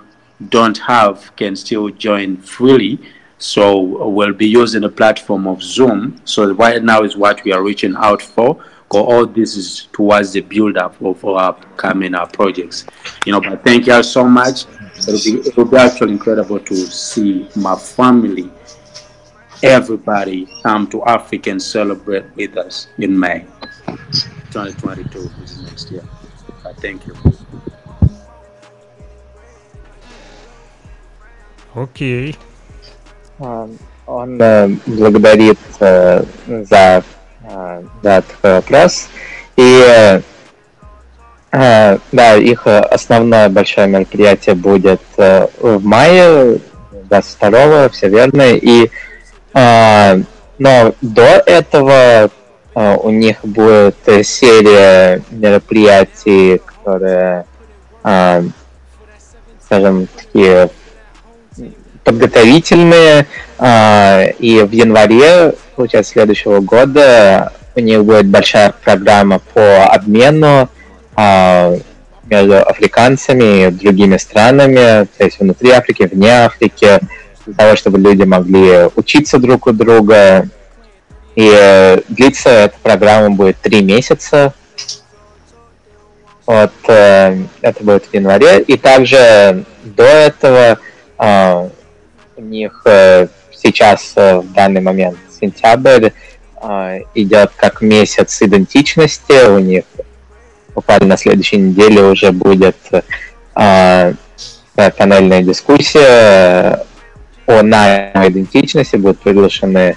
[0.50, 2.98] don't have can still join freely
[3.38, 6.20] so we'll be using the platform of Zoom.
[6.24, 10.33] So right now is what we are reaching out for Because all this is towards
[10.33, 12.85] the build up of our upcoming uh, projects.
[13.25, 14.65] You know, but thank you so much.
[15.07, 18.51] It'll be, it'll be actually incredible to see my family,
[19.63, 23.45] everybody come to Africa and celebrate with us in May
[24.51, 26.03] 2022, which is next year.
[26.65, 27.15] Uh, thank you.
[31.75, 32.35] Okay.
[34.05, 34.37] Он
[34.85, 37.03] благодарит за,
[38.02, 39.08] за этот вопрос.
[39.56, 40.20] И
[41.52, 46.58] да, их основное большое мероприятие будет в мае
[46.90, 48.42] 22 все верно.
[48.52, 48.90] И
[49.54, 52.30] но до этого
[52.74, 57.46] у них будет серия мероприятий, которые
[59.66, 60.70] скажем, такие
[62.06, 63.26] подготовительные,
[63.58, 70.70] и в январе, получается, следующего года у них будет большая программа по обмену
[72.24, 77.00] между африканцами и другими странами, то есть внутри Африки, вне Африки,
[77.46, 80.48] для того, чтобы люди могли учиться друг у друга.
[81.34, 84.54] И длится эта программа будет три месяца.
[86.46, 88.62] Вот э, это будет в январе.
[88.62, 90.78] И также до этого
[91.18, 91.68] э,
[92.36, 96.10] у них э, сейчас э, в данный момент сентябрь
[96.62, 99.48] э, идет как месяц идентичности.
[99.48, 99.84] У них
[100.74, 102.76] буквально на следующей неделе уже будет
[103.54, 106.84] панельная дискуссия
[107.46, 107.62] о
[108.28, 109.96] идентичности, будут приглашены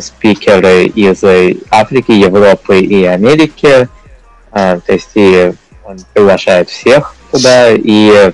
[0.00, 1.24] спикеры из
[1.70, 3.88] Африки, Европы и Америки.
[4.52, 5.52] То есть и
[5.84, 8.32] он приглашает всех туда, и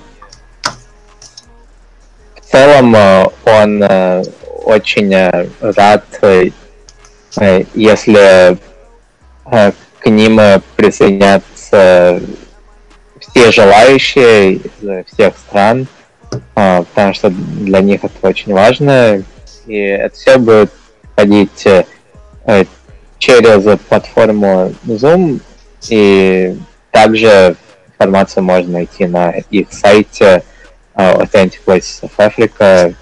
[2.47, 2.95] в целом
[3.45, 3.83] он
[4.63, 5.13] очень
[5.61, 6.05] рад,
[7.73, 8.57] если
[9.99, 12.21] к ним э, присоединятся
[13.19, 15.87] все желающие из всех стран,
[16.53, 19.23] потому что для них это очень важно.
[19.65, 20.71] И это все будет
[21.15, 22.65] ходить э,
[23.17, 25.41] через платформу Zoom,
[25.89, 26.57] и
[26.91, 27.55] также
[27.87, 30.43] информацию можно найти на их сайте
[30.97, 32.93] Authentic Voices of Africa.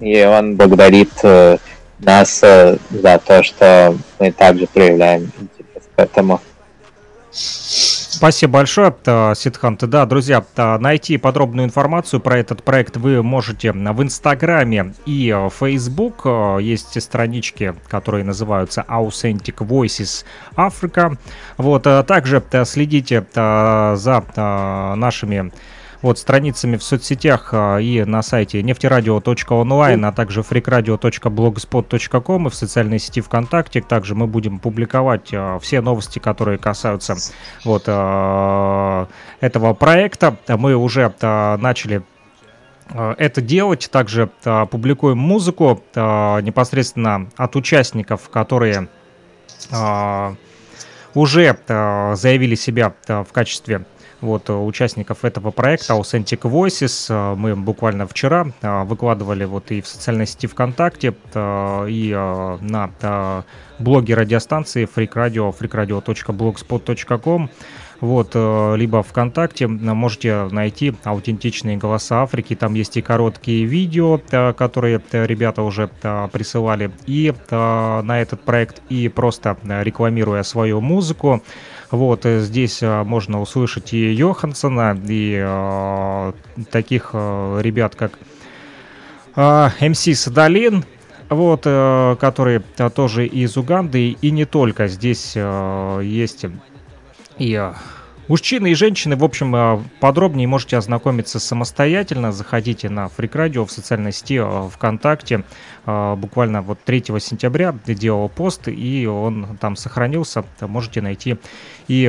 [0.00, 1.60] И он благодарит uh,
[2.00, 5.30] нас uh, за то, что мы также проявляем
[5.94, 6.40] Поэтому...
[7.30, 8.94] Спасибо большое,
[9.34, 9.88] Сидхант.
[9.88, 16.26] Да, друзья, найти подробную информацию про этот проект вы можете в Инстаграме и Facebook.
[16.60, 20.24] Есть странички, которые называются Authentic Voices
[20.56, 21.16] Africa.
[21.56, 24.24] Вот, также следите за
[24.96, 25.50] нашими
[26.02, 32.98] вот страницами в соцсетях а, и на сайте нефтерадио.онлайн, а также freakradio.blogspot.com и в социальной
[32.98, 33.80] сети ВКонтакте.
[33.80, 37.16] Также мы будем публиковать а, все новости, которые касаются
[37.64, 39.08] вот а,
[39.40, 40.36] этого проекта.
[40.48, 42.02] Мы уже начали
[42.90, 43.88] это делать.
[43.90, 44.28] Также
[44.70, 48.88] публикуем музыку непосредственно от участников, которые
[51.14, 51.56] уже
[52.14, 53.84] заявили себя в качестве
[54.22, 57.06] вот, э, участников этого проекта Authentic Voices.
[57.10, 62.12] Э, мы буквально вчера э, выкладывали вот и в социальной сети ВКонтакте, и
[62.60, 63.44] на
[63.78, 67.50] блоге радиостанции Freak Radio, freakradio.blogspot.com
[68.00, 72.56] вот, либо ВКонтакте можете найти аутентичные голоса Африки.
[72.56, 74.18] Там есть и короткие видео,
[74.56, 75.88] которые ребята уже
[76.32, 81.42] присылали и на этот проект, и просто рекламируя свою музыку.
[81.92, 86.32] Вот, э, здесь э, можно услышать и Йохансона, и э,
[86.70, 88.18] таких э, ребят, как
[89.36, 90.86] э, МС Садалин,
[91.28, 94.88] вот, э, который э, тоже из Уганды, и не только.
[94.88, 96.46] Здесь э, есть
[97.38, 97.72] и э,
[98.32, 102.32] Мужчины и женщины, в общем, э, подробнее можете ознакомиться самостоятельно.
[102.32, 105.44] Заходите на Freak Radio в социальной сети э, ВКонтакте.
[105.84, 110.46] Э, буквально вот 3 сентября делал пост, и он там сохранился.
[110.62, 111.36] Можете найти
[111.88, 112.06] и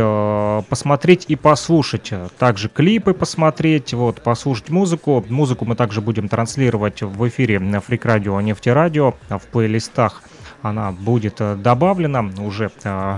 [0.70, 2.14] посмотреть и послушать.
[2.40, 5.26] Также клипы посмотреть, вот, послушать музыку.
[5.28, 10.24] Музыку мы также будем транслировать в эфире на Freak Radio Нефтерадио в плейлистах.
[10.62, 12.72] Она будет добавлена уже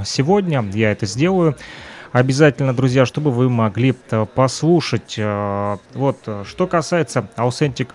[0.05, 0.65] сегодня.
[0.73, 1.55] Я это сделаю
[2.15, 5.15] обязательно, друзья, чтобы вы могли э, послушать.
[5.17, 7.89] Э, вот, э, что касается Authentic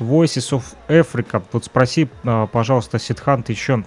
[0.00, 2.08] Voices of Africa, вот спроси,
[2.52, 3.84] пожалуйста, Сидхант, еще,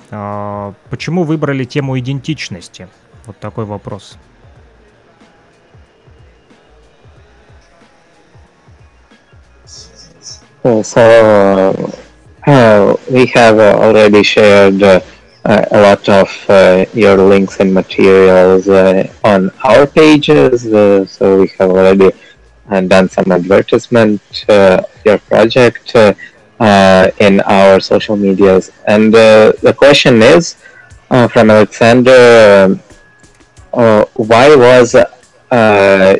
[0.91, 2.87] почему выбрали тему идентичности?
[3.25, 4.17] Вот такой вопрос.
[10.63, 11.91] So
[12.45, 15.03] uh, we have already shared
[15.45, 20.65] uh, a lot of uh, your links and materials uh, on our pages.
[20.65, 22.11] Uh, so we have already
[22.69, 25.95] uh, done some advertisement uh, of your project
[27.19, 28.71] in our social medias.
[28.87, 30.55] And the question is
[31.09, 32.79] from Alexander,
[33.71, 34.95] why was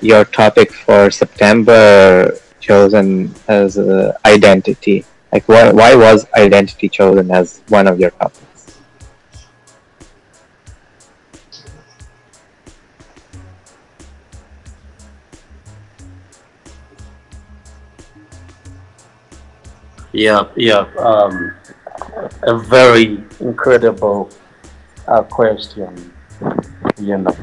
[0.01, 3.77] your topic for September chosen as
[4.25, 5.05] identity?
[5.31, 8.42] Like, why, why was identity chosen as one of your topics?
[20.13, 20.85] Yeah, yeah.
[20.99, 21.55] Um,
[22.43, 24.29] a very incredible
[25.07, 26.13] uh, question,
[26.99, 27.35] you know.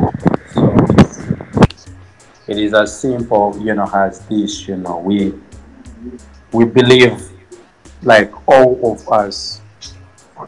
[0.54, 0.76] So
[2.46, 4.68] it is as simple, you know, as this.
[4.68, 5.34] You know, we
[6.52, 7.20] we believe,
[8.02, 9.60] like all of us,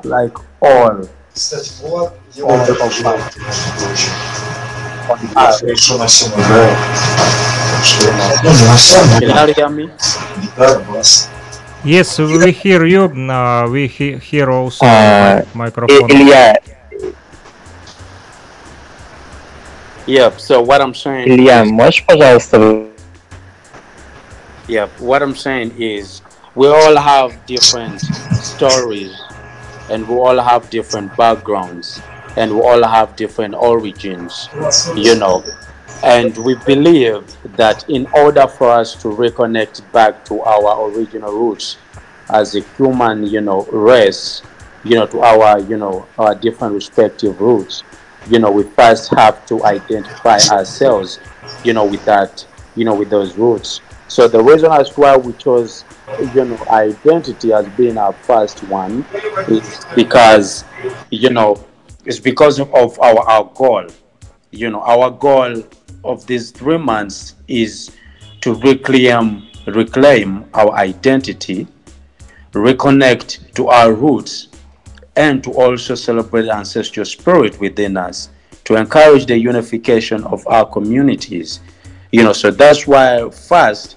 [0.05, 1.09] like all,
[10.45, 11.29] all of us.
[11.84, 13.04] Yes, we hear you.
[13.06, 16.10] Uh, we he hear also uh, microphone.
[16.10, 16.58] Илья.
[20.08, 20.40] Yep.
[20.40, 21.28] So what I'm saying.
[21.30, 22.88] Илья, можешь, пожалуйста?
[24.68, 24.90] Yep.
[25.00, 26.22] What I'm saying is,
[26.56, 28.02] we all have different
[28.36, 29.16] stories,
[29.90, 32.02] and we all have different backgrounds,
[32.36, 34.50] and we all have different origins.
[34.96, 35.44] You know,
[36.03, 41.77] and we believe that in order for us to reconnect back to our original roots
[42.31, 44.43] as a human, you know, race,
[44.85, 47.85] you know, to our, you know, our different respective roots,
[48.29, 51.21] you know, we first have to identify ourselves,
[51.65, 53.81] you know, with that, you know, with those roots.
[54.09, 55.85] So the reason as why we chose,
[56.35, 59.05] you know, identity as being our first one
[59.49, 60.65] is because,
[61.11, 61.65] you know,
[62.05, 63.87] it's because of our, our goal.
[64.51, 65.63] You know, our goal
[66.05, 67.93] of these three months is
[68.41, 71.67] to reclaim reclaim our identity,
[72.53, 74.49] reconnect to our roots,
[75.17, 78.31] and to also celebrate ancestral spirit within us
[78.65, 81.61] to encourage the unification of our communities.
[82.11, 83.97] You know, so that's why first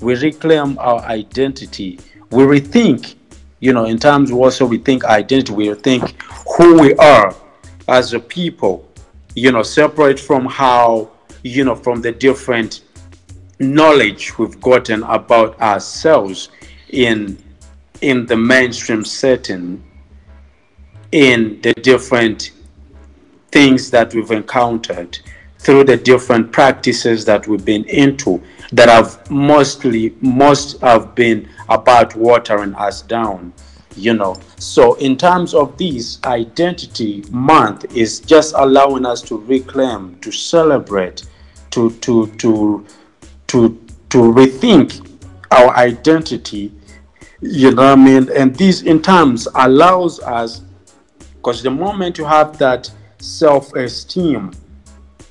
[0.00, 1.98] we reclaim our identity.
[2.30, 3.16] We rethink,
[3.60, 6.22] you know, in terms also we think identity, we think
[6.56, 7.34] who we are
[7.88, 8.88] as a people,
[9.34, 11.10] you know, separate from how
[11.42, 12.82] you know, from the different
[13.58, 16.50] knowledge we've gotten about ourselves
[16.88, 17.38] in
[18.00, 19.82] in the mainstream setting,
[21.12, 22.52] in the different
[23.52, 25.18] things that we've encountered
[25.58, 32.16] through the different practices that we've been into that have mostly most have been about
[32.16, 33.52] watering us down
[33.96, 34.36] you know.
[34.56, 41.24] So in terms of this identity month is just allowing us to reclaim to celebrate
[41.70, 42.86] to to to
[43.46, 45.18] to to rethink
[45.50, 46.72] our identity
[47.42, 48.28] you know what i mean?
[48.36, 50.62] And this in terms allows us
[51.36, 54.52] because the moment you have that self-esteem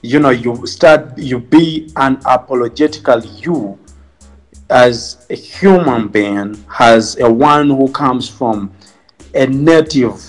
[0.01, 3.77] you know you start you be unapologetical you
[4.69, 8.71] as a human being has a one who comes from
[9.33, 10.23] a native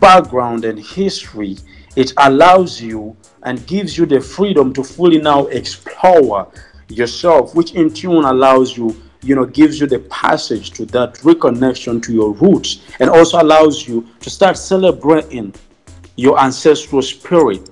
[0.00, 1.56] background and history
[1.96, 6.50] it allows you and gives you the freedom to fully now explore
[6.88, 12.02] yourself, which in tune allows you, you know, gives you the passage to that reconnection
[12.02, 15.54] to your roots and also allows you to start celebrating
[16.16, 17.70] your ancestral spirit,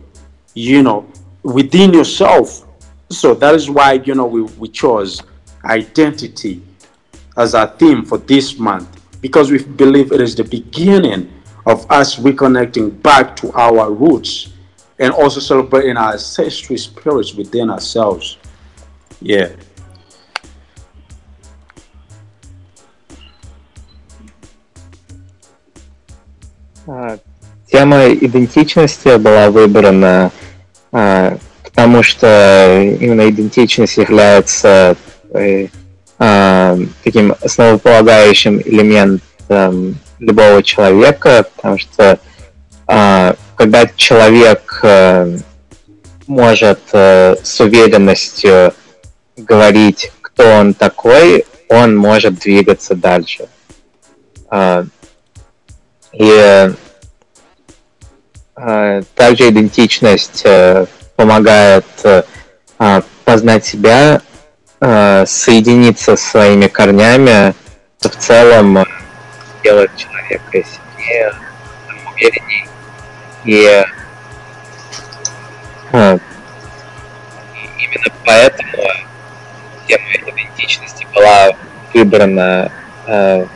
[0.54, 1.06] you know,
[1.42, 2.66] within yourself.
[3.10, 5.22] So that is why, you know, we, we chose
[5.64, 6.62] identity
[7.36, 8.88] as our theme for this month
[9.20, 11.30] because we believe it is the beginning
[11.65, 14.53] of us reconnecting back to our roots
[14.99, 18.37] and also celebrating our ancestral spirits within ourselves.
[19.21, 19.51] Yeah.
[27.69, 30.31] Тема идентичности была выбрана,
[30.91, 34.95] потому что именно идентичность является
[36.17, 42.18] таким основополагающим элементом любого человека, потому что
[43.62, 45.38] когда человек э,
[46.26, 48.74] может э, с уверенностью
[49.36, 53.46] говорить, кто он такой, он может двигаться дальше.
[54.50, 54.84] Э,
[56.12, 56.72] и
[59.14, 60.44] также идентичность
[61.16, 61.86] помогает
[63.24, 64.20] познать себя,
[64.78, 67.54] соединиться со своими корнями,
[68.00, 68.84] в целом
[69.64, 71.34] делать человека сильнее,
[72.12, 72.66] увереннее
[73.44, 73.84] и
[75.92, 76.18] а,
[77.78, 78.82] именно поэтому
[79.86, 81.50] тема идентичности была
[81.92, 82.70] выбрана
[83.06, 83.46] э,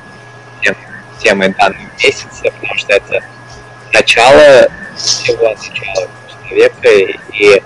[1.18, 3.20] темой данного месяца, потому что это
[3.92, 6.08] начало всего, начало
[6.48, 6.88] человека,
[7.32, 7.62] и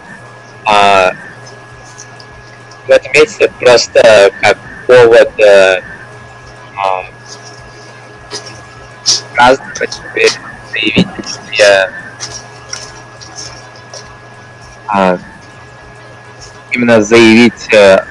[0.65, 1.13] а,
[2.87, 5.83] в этом месяце просто как повод э,
[6.77, 7.05] а,
[9.35, 10.01] праздновать,
[10.73, 11.91] заявить себе
[14.87, 15.19] а,
[16.73, 18.05] именно заявить э,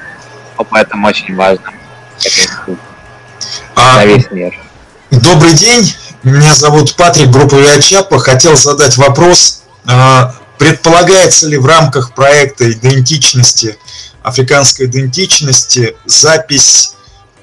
[0.56, 1.72] об этом очень важно
[3.76, 4.58] а, на весь мир.
[5.10, 8.18] Добрый день, меня зовут Патрик, группа Виачапа.
[8.18, 13.78] Хотел задать вопрос, а, предполагается ли в рамках проекта идентичности
[14.22, 16.94] африканской идентичности запись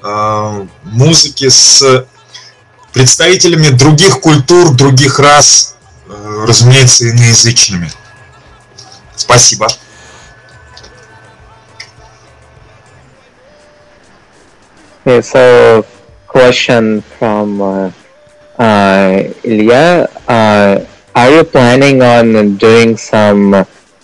[0.02, 2.06] э, музыки с
[2.92, 5.76] представителями других культур, других рас,
[6.08, 7.90] э, разумеется, иноязычными.
[9.16, 9.68] Спасибо.
[15.04, 15.86] Okay, so
[16.26, 17.90] question from uh,
[18.58, 20.08] uh, Ilya.
[20.28, 20.84] Uh,
[21.14, 23.54] are you planning on doing some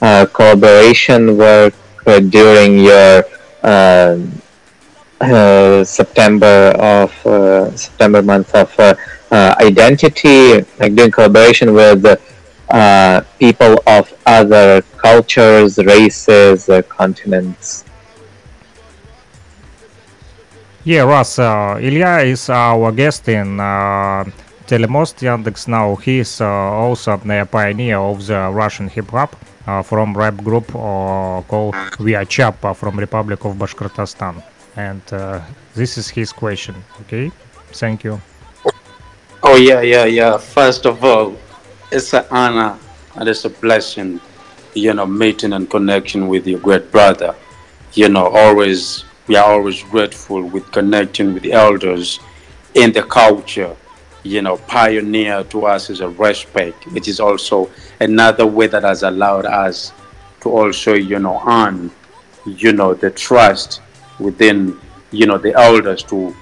[0.01, 1.74] uh, collaboration work
[2.07, 3.24] uh, during your
[3.62, 4.18] uh, uh,
[5.86, 7.12] September of
[7.78, 8.70] September month of
[9.32, 12.04] identity, like doing collaboration with
[13.38, 17.84] people of other cultures, races, continents?
[20.84, 24.24] Yeah, Russ, uh, Ilya is our guest in uh,
[24.66, 25.96] Telemost Yandex now.
[25.96, 29.34] He is uh, also a pioneer of the Russian hip hop
[29.66, 34.42] uh, from rap group uh, called Via Chapa from Republic of Bashkortostan.
[34.77, 35.41] And uh,
[35.75, 36.75] this is his question.
[37.03, 37.31] Okay,
[37.72, 38.20] thank you.
[39.43, 40.39] Oh yeah, yeah, yeah.
[40.39, 41.37] First of all,
[41.93, 42.79] it's an honor
[43.16, 44.20] and it's a blessing,
[44.75, 47.35] you know, meeting and connection with your great brother.
[47.93, 52.20] You know, always we are always grateful with connecting with the elders
[52.75, 53.75] in the culture
[54.25, 57.70] you know pioneer to us is a respect which is also
[58.01, 59.93] another way that has allowed us
[60.41, 61.91] to also you know earn
[62.47, 63.81] you know the trust
[64.18, 64.78] within
[65.10, 66.34] you know the elders to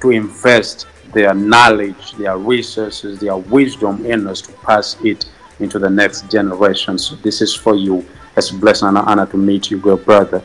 [0.00, 5.26] to invest their knowledge their resources their wisdom in us to pass it
[5.58, 8.04] into the next generation so this is for you
[8.36, 10.42] it's a blessing and an honor to meet you good brother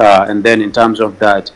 [0.00, 1.50] uh, and then in terms of that,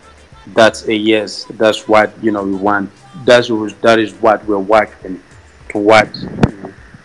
[0.49, 1.45] that's a yes.
[1.51, 2.91] That's what you know we want.
[3.25, 3.49] That's
[3.83, 5.23] that is what we're working
[5.69, 6.23] towards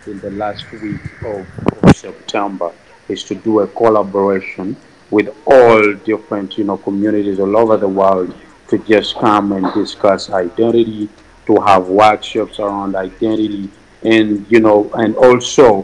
[0.06, 1.46] in the last week of,
[1.84, 2.72] of September
[3.10, 4.76] is to do a collaboration
[5.14, 8.34] with all different you know communities all over the world
[8.70, 11.10] to just come and discuss identity,
[11.46, 13.70] to have workshops around identity,
[14.04, 15.84] and you know, and also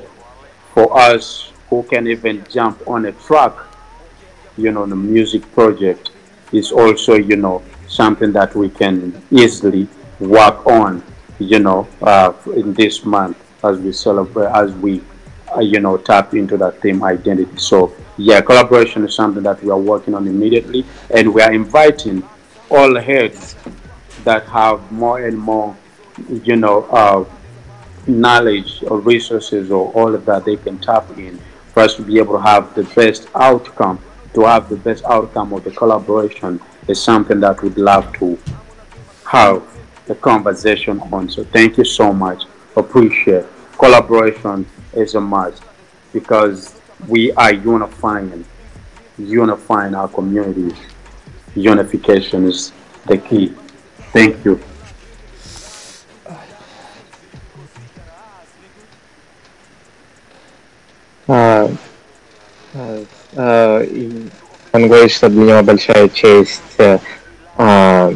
[0.73, 3.69] for us who can even jump on a truck
[4.59, 6.11] you know, the music project
[6.51, 9.87] is also, you know, something that we can easily
[10.19, 11.01] work on,
[11.39, 15.01] you know, uh, in this month as we celebrate, as we,
[15.55, 17.57] uh, you know, tap into that theme identity.
[17.57, 22.23] So, yeah, collaboration is something that we are working on immediately, and we are inviting
[22.69, 23.55] all heads
[24.23, 25.75] that have more and more,
[26.43, 27.25] you know, uh,
[28.07, 31.39] knowledge or resources or all of that they can tap in
[31.73, 33.99] for us to be able to have the best outcome
[34.33, 38.37] to have the best outcome of the collaboration is something that we'd love to
[39.25, 39.63] have
[40.05, 41.29] the conversation on.
[41.29, 42.43] So thank you so much.
[42.75, 43.45] Appreciate
[43.77, 45.62] collaboration is a must
[46.12, 48.44] because we are unifying,
[49.18, 50.74] unifying our communities.
[51.54, 52.72] Unification is
[53.06, 53.54] the key.
[54.12, 54.60] Thank you.
[61.26, 61.74] Uh,
[62.74, 63.04] uh,
[63.36, 63.84] Э,
[64.72, 66.98] он говорит, что для него большая честь э,
[67.58, 68.12] э,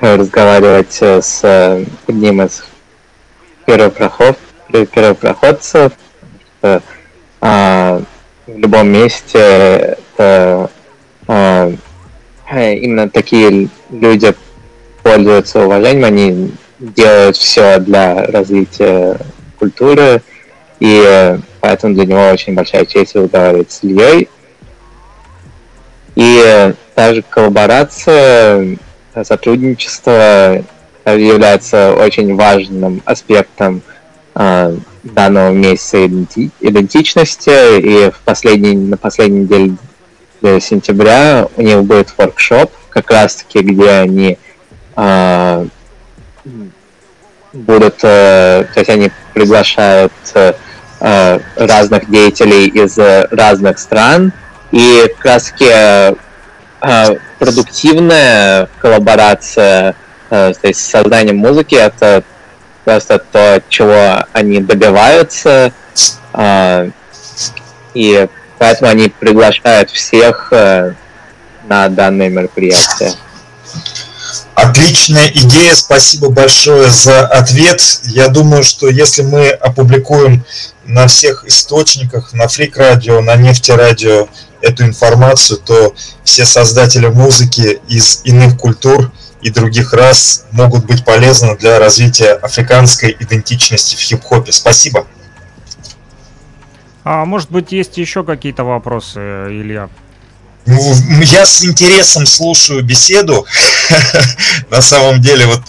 [0.00, 2.64] разговаривать с одним из
[3.66, 4.38] первопроход,
[4.91, 5.93] первопроходцев.
[6.59, 6.81] Что,
[7.39, 10.69] в любом месте это
[11.27, 14.33] именно такие люди
[15.01, 19.17] пользуются уважением, они делают все для развития
[19.57, 20.21] культуры
[20.79, 24.27] и поэтому для него очень большая честь разговаривать с Ильей.
[26.15, 28.77] И также коллаборация,
[29.23, 30.63] сотрудничество
[31.05, 33.92] является очень важным аспектом э,
[34.33, 37.79] данного месяца иденти идентичности.
[37.79, 43.89] И в последний, на последней неделе сентября у них будет воркшоп, как раз таки, где
[43.89, 44.37] они
[44.95, 45.67] э,
[47.53, 50.53] будут, э, то есть они приглашают э,
[51.05, 52.97] Э, разных деятелей из
[53.29, 54.31] разных стран.
[54.71, 59.95] И как раз таки э, продуктивная коллаборация
[60.29, 62.23] э, то есть создание музыки это
[62.83, 65.71] просто то, чего они добиваются.
[67.93, 68.27] И
[68.57, 73.13] поэтому они приглашают всех на данное мероприятие.
[74.55, 77.81] Отличная идея, спасибо большое за ответ.
[78.03, 80.45] Я думаю, что если мы опубликуем
[80.85, 84.27] на всех источниках, на Фрик Радио, на Нефти Радио
[84.61, 89.11] эту информацию, то все создатели музыки из иных культур
[89.43, 94.51] и других рас могут быть полезны для развития африканской идентичности в хип-хопе.
[94.51, 95.05] Спасибо.
[97.03, 99.89] А может быть, есть еще какие-то вопросы, Илья?
[100.65, 103.45] Ну, я с интересом слушаю беседу.
[104.69, 105.61] На самом деле, вот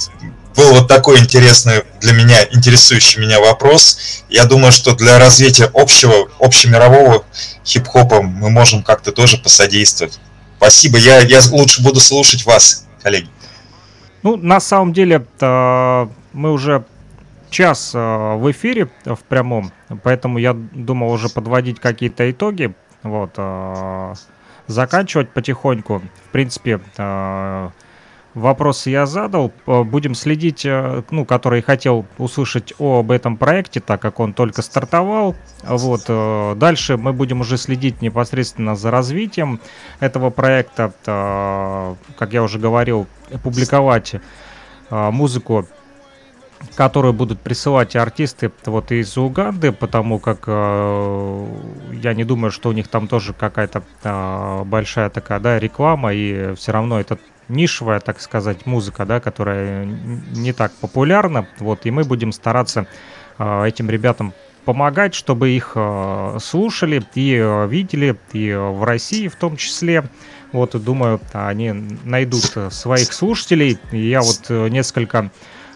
[0.56, 4.22] был вот такой интересный для меня, интересующий меня вопрос.
[4.28, 7.24] Я думаю, что для развития общего, общемирового
[7.64, 10.20] хип-хопа мы можем как-то тоже посодействовать.
[10.58, 13.28] Спасибо, я, я лучше буду слушать вас, коллеги.
[14.24, 16.84] Ну, на самом деле, мы уже
[17.50, 17.98] час э,
[18.36, 19.70] в эфире в прямом,
[20.02, 24.14] поэтому я думал уже подводить какие-то итоги, вот, э,
[24.66, 26.02] заканчивать потихоньку.
[26.26, 27.70] В принципе, э,
[28.34, 29.52] вопросы я задал.
[29.66, 30.66] Будем следить,
[31.10, 35.34] ну, который хотел услышать об этом проекте, так как он только стартовал.
[35.62, 36.04] Вот.
[36.58, 39.60] Дальше мы будем уже следить непосредственно за развитием
[40.00, 40.92] этого проекта.
[42.18, 43.06] Как я уже говорил,
[43.42, 44.16] публиковать
[44.90, 45.66] музыку
[46.74, 51.46] которую будут присылать артисты вот из Уганды, потому как э,
[51.92, 56.54] я не думаю, что у них там тоже какая-то э, большая такая, да, реклама, и
[56.54, 57.18] все равно это
[57.48, 62.86] нишевая, так сказать, музыка, да, которая не так популярна, вот, и мы будем стараться
[63.38, 64.32] э, этим ребятам
[64.64, 70.04] помогать, чтобы их э, слушали и э, видели, и в России в том числе.
[70.52, 71.72] Вот, думаю, они
[72.04, 73.76] найдут своих слушателей.
[73.90, 75.32] Я вот несколько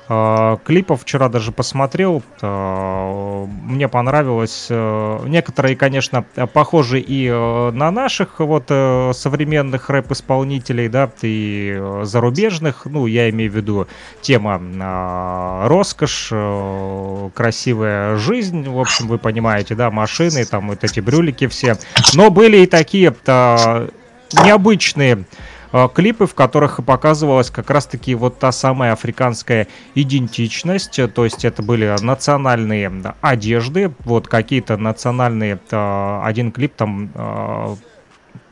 [0.09, 2.23] клипов вчера даже посмотрел.
[2.41, 4.69] А, мне понравилось.
[4.71, 12.87] Э, некоторые, конечно, похожи и э, на наших вот э, современных рэп-исполнителей, да, и зарубежных.
[12.87, 13.87] Ну, я имею в виду
[14.23, 16.33] тема а, роскошь,
[17.35, 18.67] красивая жизнь.
[18.67, 21.77] В общем, вы понимаете, да, машины, там вот эти брюлики все.
[22.15, 23.15] Но были и такие
[24.33, 25.25] необычные Э,
[25.95, 31.95] клипы, в которых показывалась как раз-таки вот та самая африканская идентичность, то есть это были
[32.01, 37.77] национальные одежды, вот какие-то национальные, э, один клип там э,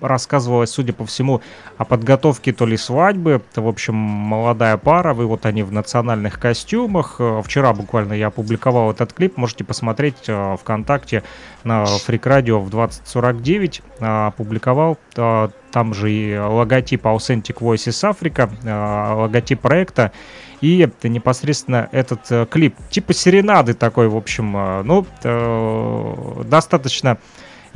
[0.01, 1.41] рассказывалось, судя по всему,
[1.79, 3.43] о подготовке то ли свадьбы.
[3.51, 7.21] Это, в общем, молодая пара, вы вот они в национальных костюмах.
[7.45, 10.29] Вчера буквально я опубликовал этот клип, можете посмотреть
[10.61, 11.23] ВКонтакте
[11.65, 13.83] на Freak Radio в 2049.
[14.01, 14.99] Опубликовал
[15.77, 20.11] там же и логотип Authentic Voices Africa, э, логотип проекта,
[20.63, 22.75] и это непосредственно этот э, клип.
[22.89, 25.07] Типа серенады такой, в общем, э, ну,
[26.45, 27.19] достаточно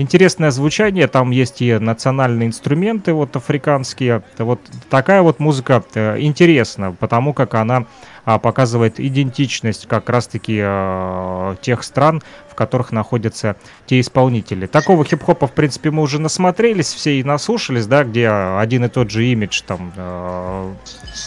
[0.00, 4.22] интересное звучание, там есть и национальные инструменты вот африканские.
[4.38, 7.86] Вот такая вот музыка интересна, потому как она
[8.24, 13.56] показывает идентичность как раз-таки а, тех стран, в которых находятся
[13.86, 14.66] те исполнители.
[14.66, 19.10] Такого хип-хопа, в принципе, мы уже насмотрелись, все и наслушались, да, где один и тот
[19.10, 20.74] же имидж там а,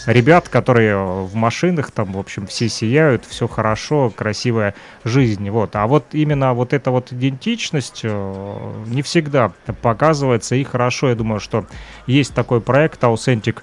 [0.06, 5.76] ребят, которые в машинах, там, в общем, все сияют, все хорошо, красивая жизнь, вот.
[5.76, 11.66] А вот именно вот эта вот идентичность не всегда показывается, и хорошо, я думаю, что
[12.08, 13.62] есть такой проект Authentic а,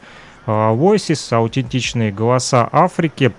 [0.74, 3.32] Voices, аутентичные голоса Африки.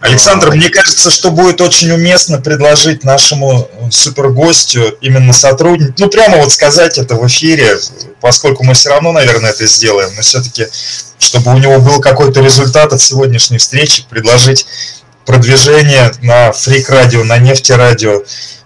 [0.00, 6.52] Александр, мне кажется, что будет очень уместно предложить нашему супергостю именно сотрудник, ну прямо вот
[6.52, 7.78] сказать это в эфире,
[8.20, 10.66] поскольку мы все равно, наверное, это сделаем, но все-таки,
[11.18, 14.66] чтобы у него был какой-то результат от сегодняшней встречи, предложить
[15.24, 18.22] продвижение на фрик радио, на нефти радио,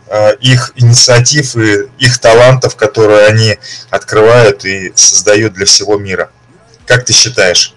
[0.09, 3.57] а, их инициатив и их талантов, которые они
[3.91, 6.31] открывают и создают для всего мира.
[6.91, 7.72] Как ты считаешь?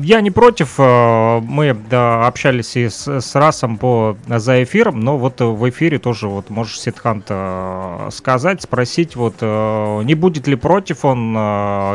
[0.00, 0.74] Я не против.
[0.78, 5.98] Э, мы да, общались и с, с Расом по, за эфиром, но вот в эфире
[5.98, 11.34] тоже вот можешь Ситхант э, сказать, спросить, вот э, не будет ли против он,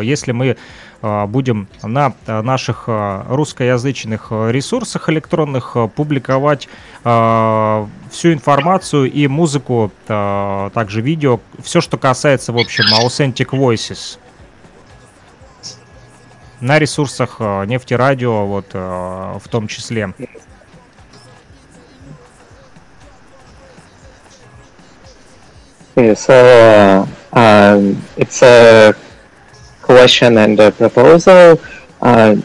[0.01, 0.57] если мы
[1.01, 2.89] будем на наших
[3.29, 6.67] русскоязычных ресурсах электронных публиковать
[7.01, 14.17] всю информацию и музыку, также видео, все, что касается, в общем, Authentic Voices
[16.61, 20.13] на ресурсах э, нефти радио, вот э, в том числе.
[25.95, 28.95] Okay, so uh, um, it's a
[29.81, 31.59] question and a proposal.
[32.01, 32.35] Uh,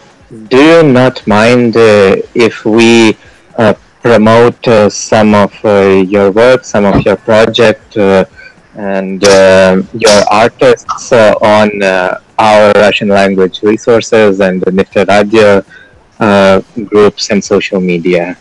[0.49, 3.17] do you not mind uh, if we
[3.57, 7.97] uh, promote uh, some of uh, your work, some of your project,
[8.77, 11.71] and your artists on
[12.39, 15.65] our Russian language resources and the Nifta Radio
[16.21, 18.37] uh, groups and social media.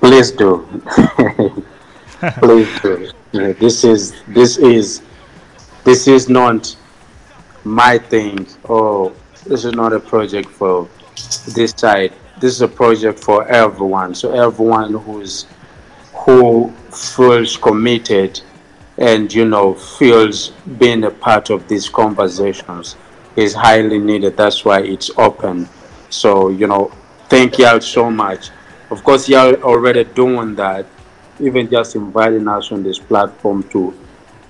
[0.00, 0.66] Please do.
[2.40, 3.08] Please do.
[3.32, 5.02] This is this is
[5.84, 6.76] this is not
[7.64, 8.46] my thing.
[8.68, 9.12] Oh,
[9.46, 10.88] this is not a project for
[11.48, 12.12] this side.
[12.40, 14.14] This is a project for everyone.
[14.14, 15.46] So everyone who's
[16.12, 18.40] who feels committed
[18.98, 22.96] and you know feels being a part of these conversations
[23.36, 24.36] is highly needed.
[24.36, 25.68] That's why it's open.
[26.10, 26.92] So you know,
[27.28, 28.50] thank y'all so much.
[28.90, 30.86] Of course, y'all already doing that.
[31.40, 33.98] Even just inviting us on this platform to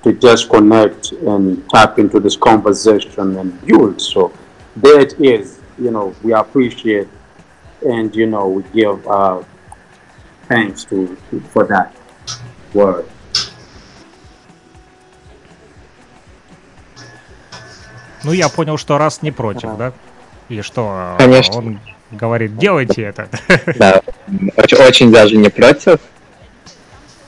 [0.02, 4.00] to just connect and tap into this conversation and build.
[4.00, 4.32] So
[4.74, 5.60] there it is.
[5.78, 7.08] You know, we appreciate
[7.84, 9.42] and you know we give uh,
[10.48, 11.94] thanks to, to for that
[12.74, 13.06] word.
[18.24, 19.76] Ну, я понял, что раз не против, да?
[19.76, 19.92] да?
[20.48, 21.16] Или что?
[21.18, 21.56] Конечно.
[21.56, 23.28] Он говорит, делайте это.
[23.76, 24.02] Да,
[24.56, 25.98] очень, очень даже не против.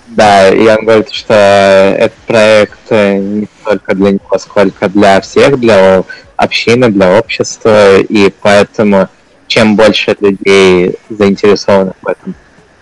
[0.07, 6.05] Да, и он говорит, что этот проект не только для него, сколько для всех, для
[6.36, 9.09] общины, для общества, и поэтому
[9.47, 12.34] чем больше людей заинтересованных в этом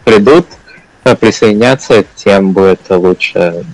[0.04, 0.46] придут,
[1.03, 3.64] присоединятся, тем будет лучше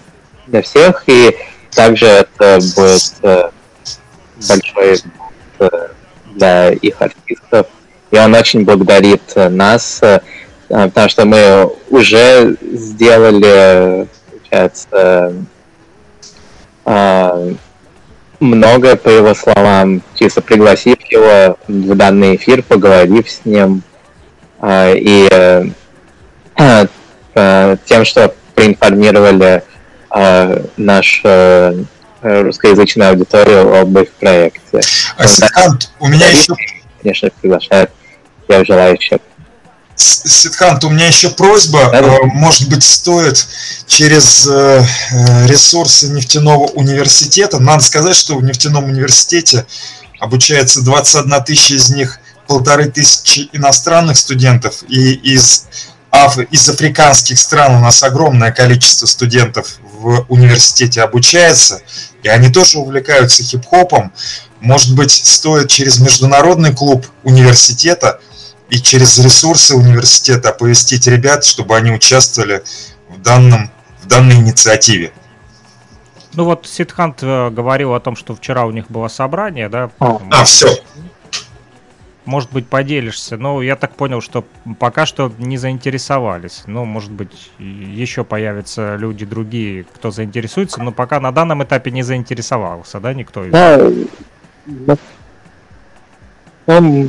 [0.47, 1.37] для всех, и
[1.71, 3.51] также это будет э,
[4.49, 5.01] большой
[5.59, 5.69] э,
[6.35, 7.67] для их артистов.
[8.11, 10.21] И он очень благодарит нас, э,
[10.69, 15.35] потому что мы уже сделали, получается,
[18.41, 23.83] много, по его словам, чисто пригласив его в данный эфир, поговорив с ним,
[24.65, 25.73] и
[27.85, 29.63] тем, что проинформировали
[30.77, 31.23] наш
[32.23, 34.81] русскоязычную аудиторию об их проекте.
[35.17, 36.55] Ассистент, у меня еще...
[37.01, 37.91] Конечно, приглашают
[38.49, 39.19] всех желающих.
[40.01, 42.19] Сидхант, у меня еще просьба, да, да.
[42.23, 43.45] может быть, стоит
[43.89, 44.85] через э,
[45.47, 47.59] ресурсы нефтяного университета.
[47.59, 49.67] Надо сказать, что в нефтяном университете
[50.21, 55.67] обучается 21 тысяча из них полторы тысячи иностранных студентов, и из,
[56.51, 61.83] из африканских стран у нас огромное количество студентов в университете обучается,
[62.23, 64.13] и они тоже увлекаются хип-хопом.
[64.61, 68.21] Может быть, стоит через международный клуб университета
[68.71, 72.63] и через ресурсы университета оповестить ребят, чтобы они участвовали
[73.09, 73.71] в, данном,
[74.03, 75.13] в данной инициативе.
[76.35, 79.91] Ну вот Сидхант э, говорил о том, что вчера у них было собрание, да?
[79.99, 80.69] А, а все.
[82.29, 83.39] Может быть, поделишься.
[83.39, 84.45] Но я так понял, что
[84.79, 86.65] пока что не заинтересовались.
[86.67, 92.03] Ну, может быть, еще появятся люди другие, кто заинтересуется, но пока на данном этапе не
[92.03, 93.91] заинтересовался, да, никто из Да,
[96.67, 97.09] ну,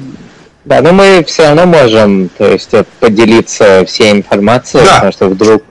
[0.63, 4.93] да, но мы все равно можем, то есть, поделиться всей информацией, да.
[4.93, 5.63] потому что вдруг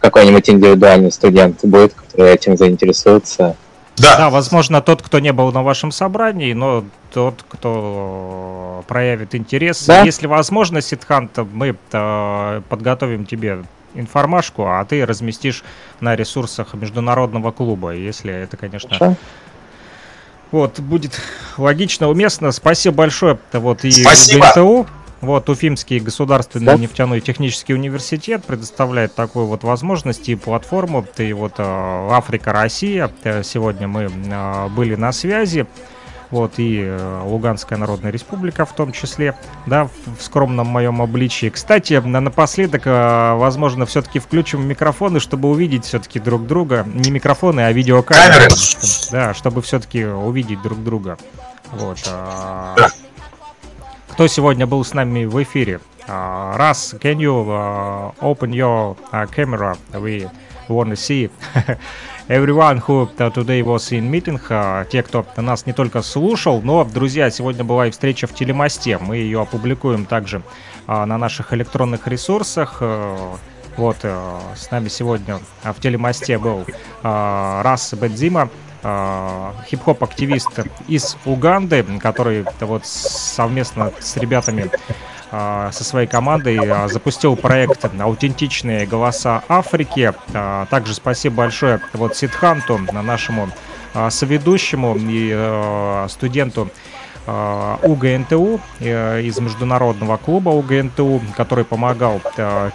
[0.00, 3.54] какой-нибудь индивидуальный студент будет, который этим заинтересуется.
[4.00, 4.16] Да.
[4.16, 9.86] да, возможно, тот, кто не был на вашем собрании, но тот, кто проявит интерес.
[9.86, 10.02] Да?
[10.02, 15.64] Если возможно, Сидхант, мы э, подготовим тебе информашку, а ты разместишь
[16.00, 19.16] на ресурсах международного клуба, если это, конечно, Хорошо.
[20.50, 21.20] Вот, будет
[21.58, 22.50] логично, уместно.
[22.50, 23.38] Спасибо большое.
[23.52, 24.46] Вот и Спасибо.
[24.46, 24.86] ГНТУ.
[25.20, 26.76] Вот Уфимский государственный да?
[26.76, 31.04] нефтяной технический университет предоставляет такую вот возможность и платформу.
[31.18, 31.62] И вот э,
[32.10, 33.10] Африка, Россия.
[33.24, 35.66] Э, сегодня мы э, были на связи
[36.30, 39.36] вот, и Луганская Народная Республика в том числе,
[39.66, 39.88] да,
[40.18, 41.48] в скромном моем обличии.
[41.48, 46.86] Кстати, напоследок, возможно, все-таки включим микрофоны, чтобы увидеть все-таки друг друга.
[46.86, 48.48] Не микрофоны, а видеокамеры.
[49.10, 51.18] Да, чтобы все-таки увидеть друг друга.
[51.72, 51.98] Вот.
[54.12, 55.80] Кто сегодня был с нами в эфире?
[56.06, 59.78] Раз, can you uh, open your uh, camera?
[59.92, 60.28] We
[60.68, 61.30] want to see
[62.28, 67.30] everyone who today was in meeting, uh, те, кто нас не только слушал, но, друзья,
[67.30, 68.98] сегодня была и встреча в Телемосте.
[68.98, 70.42] Мы ее опубликуем также
[70.86, 72.82] uh, на наших электронных ресурсах.
[72.82, 73.36] Uh,
[73.76, 76.66] вот, uh, с нами сегодня uh, в Телемосте был
[77.02, 78.50] uh, Рас Бензима,
[78.82, 84.70] Uh, хип-хоп-активист из Уганды, который вот совместно с ребятами
[85.32, 90.12] а, со своей командой а, запустил проект «Аутентичные голоса Африки».
[90.34, 93.50] А, также спасибо большое вот Сидханту, нашему
[94.08, 96.70] соведущему и студенту
[97.26, 102.20] УГНТУ э, из международного клуба УГНТУ, который помогал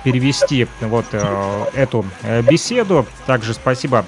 [0.03, 3.05] перевести вот э, эту э, беседу.
[3.25, 4.05] Также спасибо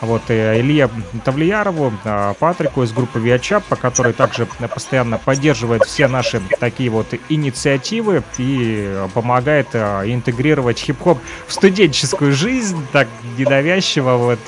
[0.00, 0.88] вот Илье
[1.24, 1.92] Тавлиярову,
[2.38, 8.98] Патрику из группы Виачап, по которой также постоянно поддерживает все наши такие вот инициативы и
[9.12, 14.40] помогает интегрировать хип-хоп в студенческую жизнь, так ненавязчиво вот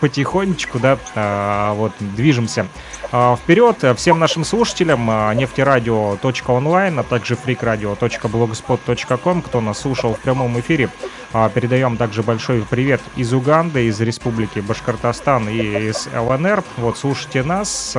[0.00, 0.96] потихонечку, да,
[1.74, 2.66] вот движемся
[3.10, 3.84] вперед.
[3.96, 5.06] Всем нашим слушателям
[5.36, 10.90] нефтерадио.онлайн, а также freakradio.blogspot.com, кто нас слушал в прямом эфире,
[11.54, 16.62] передаем также большой привет из Уганды, из Республики Башкортостан и из ЛНР.
[16.76, 17.96] Вот, слушайте нас,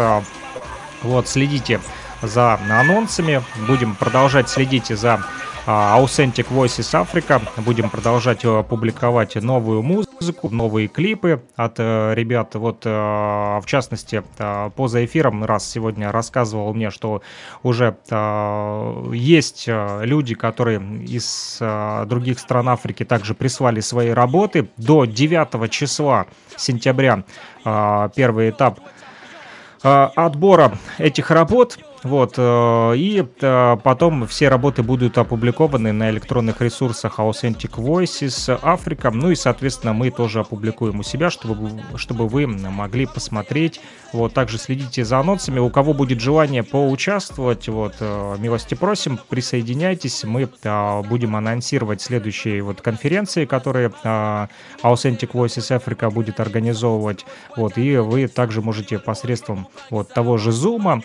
[1.01, 1.81] вот, следите
[2.21, 5.21] за анонсами, будем продолжать следить за а,
[5.67, 7.39] Authentic Voices Africa.
[7.57, 12.55] Будем продолжать э, публиковать новую музыку, новые клипы от э, ребят.
[12.55, 14.23] Вот, э, в частности,
[14.75, 17.21] поза эфиром раз сегодня рассказывал мне, что
[17.63, 17.95] уже
[19.13, 21.57] есть люди, которые из
[22.07, 24.69] других стран Африки также прислали свои работы.
[24.77, 26.25] До 9 числа
[26.57, 27.23] сентября
[27.63, 28.79] первый этап
[29.83, 37.19] отбора этих работ– вот, э, и э, потом все работы будут опубликованы на электронных ресурсах
[37.19, 39.11] Authentic Voices Africa.
[39.11, 43.81] Ну и, соответственно, мы тоже опубликуем у себя, чтобы, чтобы вы могли посмотреть.
[44.13, 45.59] Вот, также следите за анонсами.
[45.59, 50.23] У кого будет желание поучаствовать, вот, э, милости просим, присоединяйтесь.
[50.23, 50.49] Мы
[51.07, 53.91] будем анонсировать следующие вот конференции, которые
[54.83, 57.25] Authentic Voices Africa будет организовывать.
[57.55, 61.03] Вот, и вы также можете посредством вот того же Zoom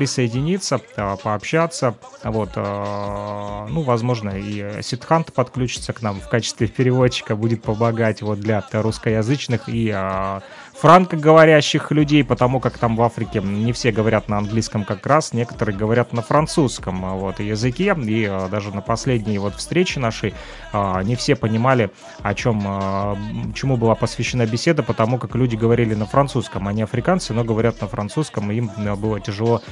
[0.00, 1.94] присоединиться, а, пообщаться.
[2.24, 8.40] Вот, а, ну, возможно, и Ситхант подключится к нам в качестве переводчика, будет помогать вот
[8.40, 10.40] для русскоязычных и а,
[10.80, 15.76] франкоговорящих людей, потому как там в Африке не все говорят на английском как раз, некоторые
[15.76, 20.32] говорят на французском вот, языке, и а, даже на последней вот встрече нашей
[20.72, 21.90] а, не все понимали,
[22.22, 23.14] о чем, а,
[23.54, 27.86] чему была посвящена беседа, потому как люди говорили на французском, они африканцы, но говорят на
[27.86, 29.62] французском, им было тяжело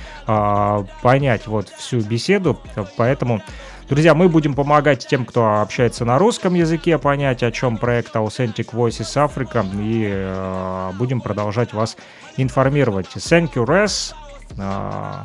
[1.03, 2.61] понять вот всю беседу,
[2.99, 3.41] поэтому
[3.89, 8.73] Друзья, мы будем помогать тем, кто общается на русском языке, понять, о чем проект Authentic
[8.73, 11.97] Voices Africa, и э, будем продолжать вас
[12.37, 13.07] информировать.
[13.07, 14.15] Thank you, Res.
[14.59, 15.25] Uh,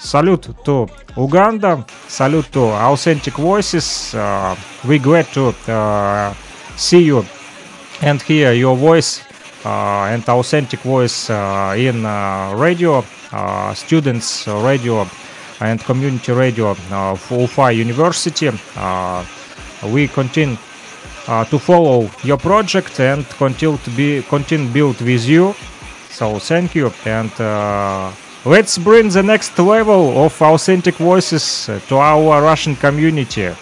[0.00, 4.12] salute to Uganda, salute to Authentic Voices.
[4.12, 6.34] Uh, we glad to uh,
[6.76, 7.24] see you
[8.02, 9.20] and hear your voice
[9.64, 15.06] uh, and authentic voice uh, in uh, radio, uh, students radio
[15.61, 18.49] and community radio of Ufa University.
[18.75, 19.25] Uh,
[19.87, 20.57] we continue
[21.27, 25.53] uh, to follow your project and continue to be continue build with you.
[26.09, 28.11] So thank you and uh,
[28.45, 33.53] let's bring the next level of authentic voices to our Russian community.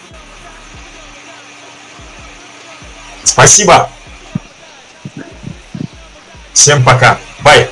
[3.24, 3.88] Спасибо.
[6.52, 7.18] Всем пока.
[7.44, 7.68] Bye.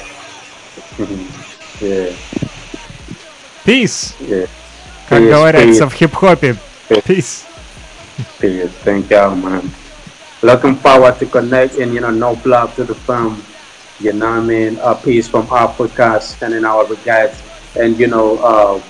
[1.81, 2.13] yeah.
[3.71, 4.15] Peace.
[4.21, 4.49] Yeah.
[5.09, 5.89] Как peace, говорится peace.
[5.89, 6.57] в хип-хопе.
[6.89, 7.45] Peace.
[8.41, 8.71] Peace.
[8.85, 9.71] Thank you, man.
[10.43, 13.43] Looking forward to connect and, you know, no love to the film.
[13.99, 14.79] You know what I mean?
[14.83, 17.43] A peace from Africa, sending our regards.
[17.75, 18.81] And, you know, uh,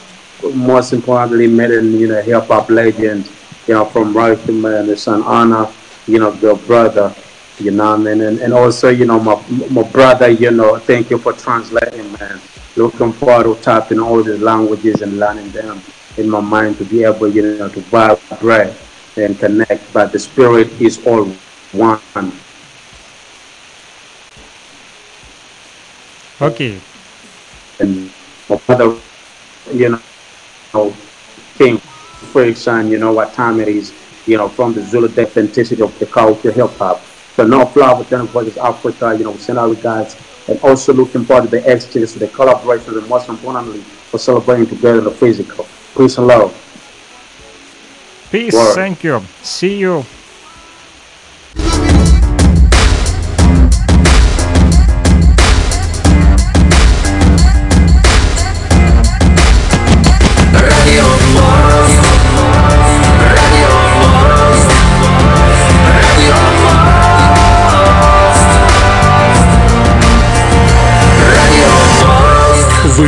[0.55, 3.31] most importantly, meeting, you know, hip hop legends,
[3.66, 5.73] you know, from Rifleman man, the son Anna,
[6.06, 7.14] you know, the brother,
[7.59, 8.20] you know what I mean?
[8.20, 12.40] And, and also, you know, my, my brother, you know, thank you for translating, man
[12.76, 15.81] looking forward to tapping all the languages and learning them
[16.18, 18.73] in my mind to be able, you know, to vibrate
[19.18, 19.91] and connect.
[19.93, 21.26] But the spirit is all
[21.72, 22.31] one.
[26.41, 26.80] Okay.
[27.80, 28.11] And
[28.49, 28.98] my father,
[29.73, 29.89] you
[30.73, 30.93] know,
[31.57, 31.77] King
[32.34, 33.93] Frickson, you know what time it is,
[34.26, 37.06] you know, from the Zulu authenticity of the culture hip hop.
[37.35, 40.15] So no flower, then voices Africa, you know, send our regards
[40.47, 45.01] and also looking forward to the exchange, the collaboration, and most importantly, for celebrating together
[45.01, 45.68] the physical.
[45.97, 46.57] Peace and love.
[48.31, 48.76] Peace, Word.
[48.76, 49.27] thank you.
[49.41, 50.05] See you.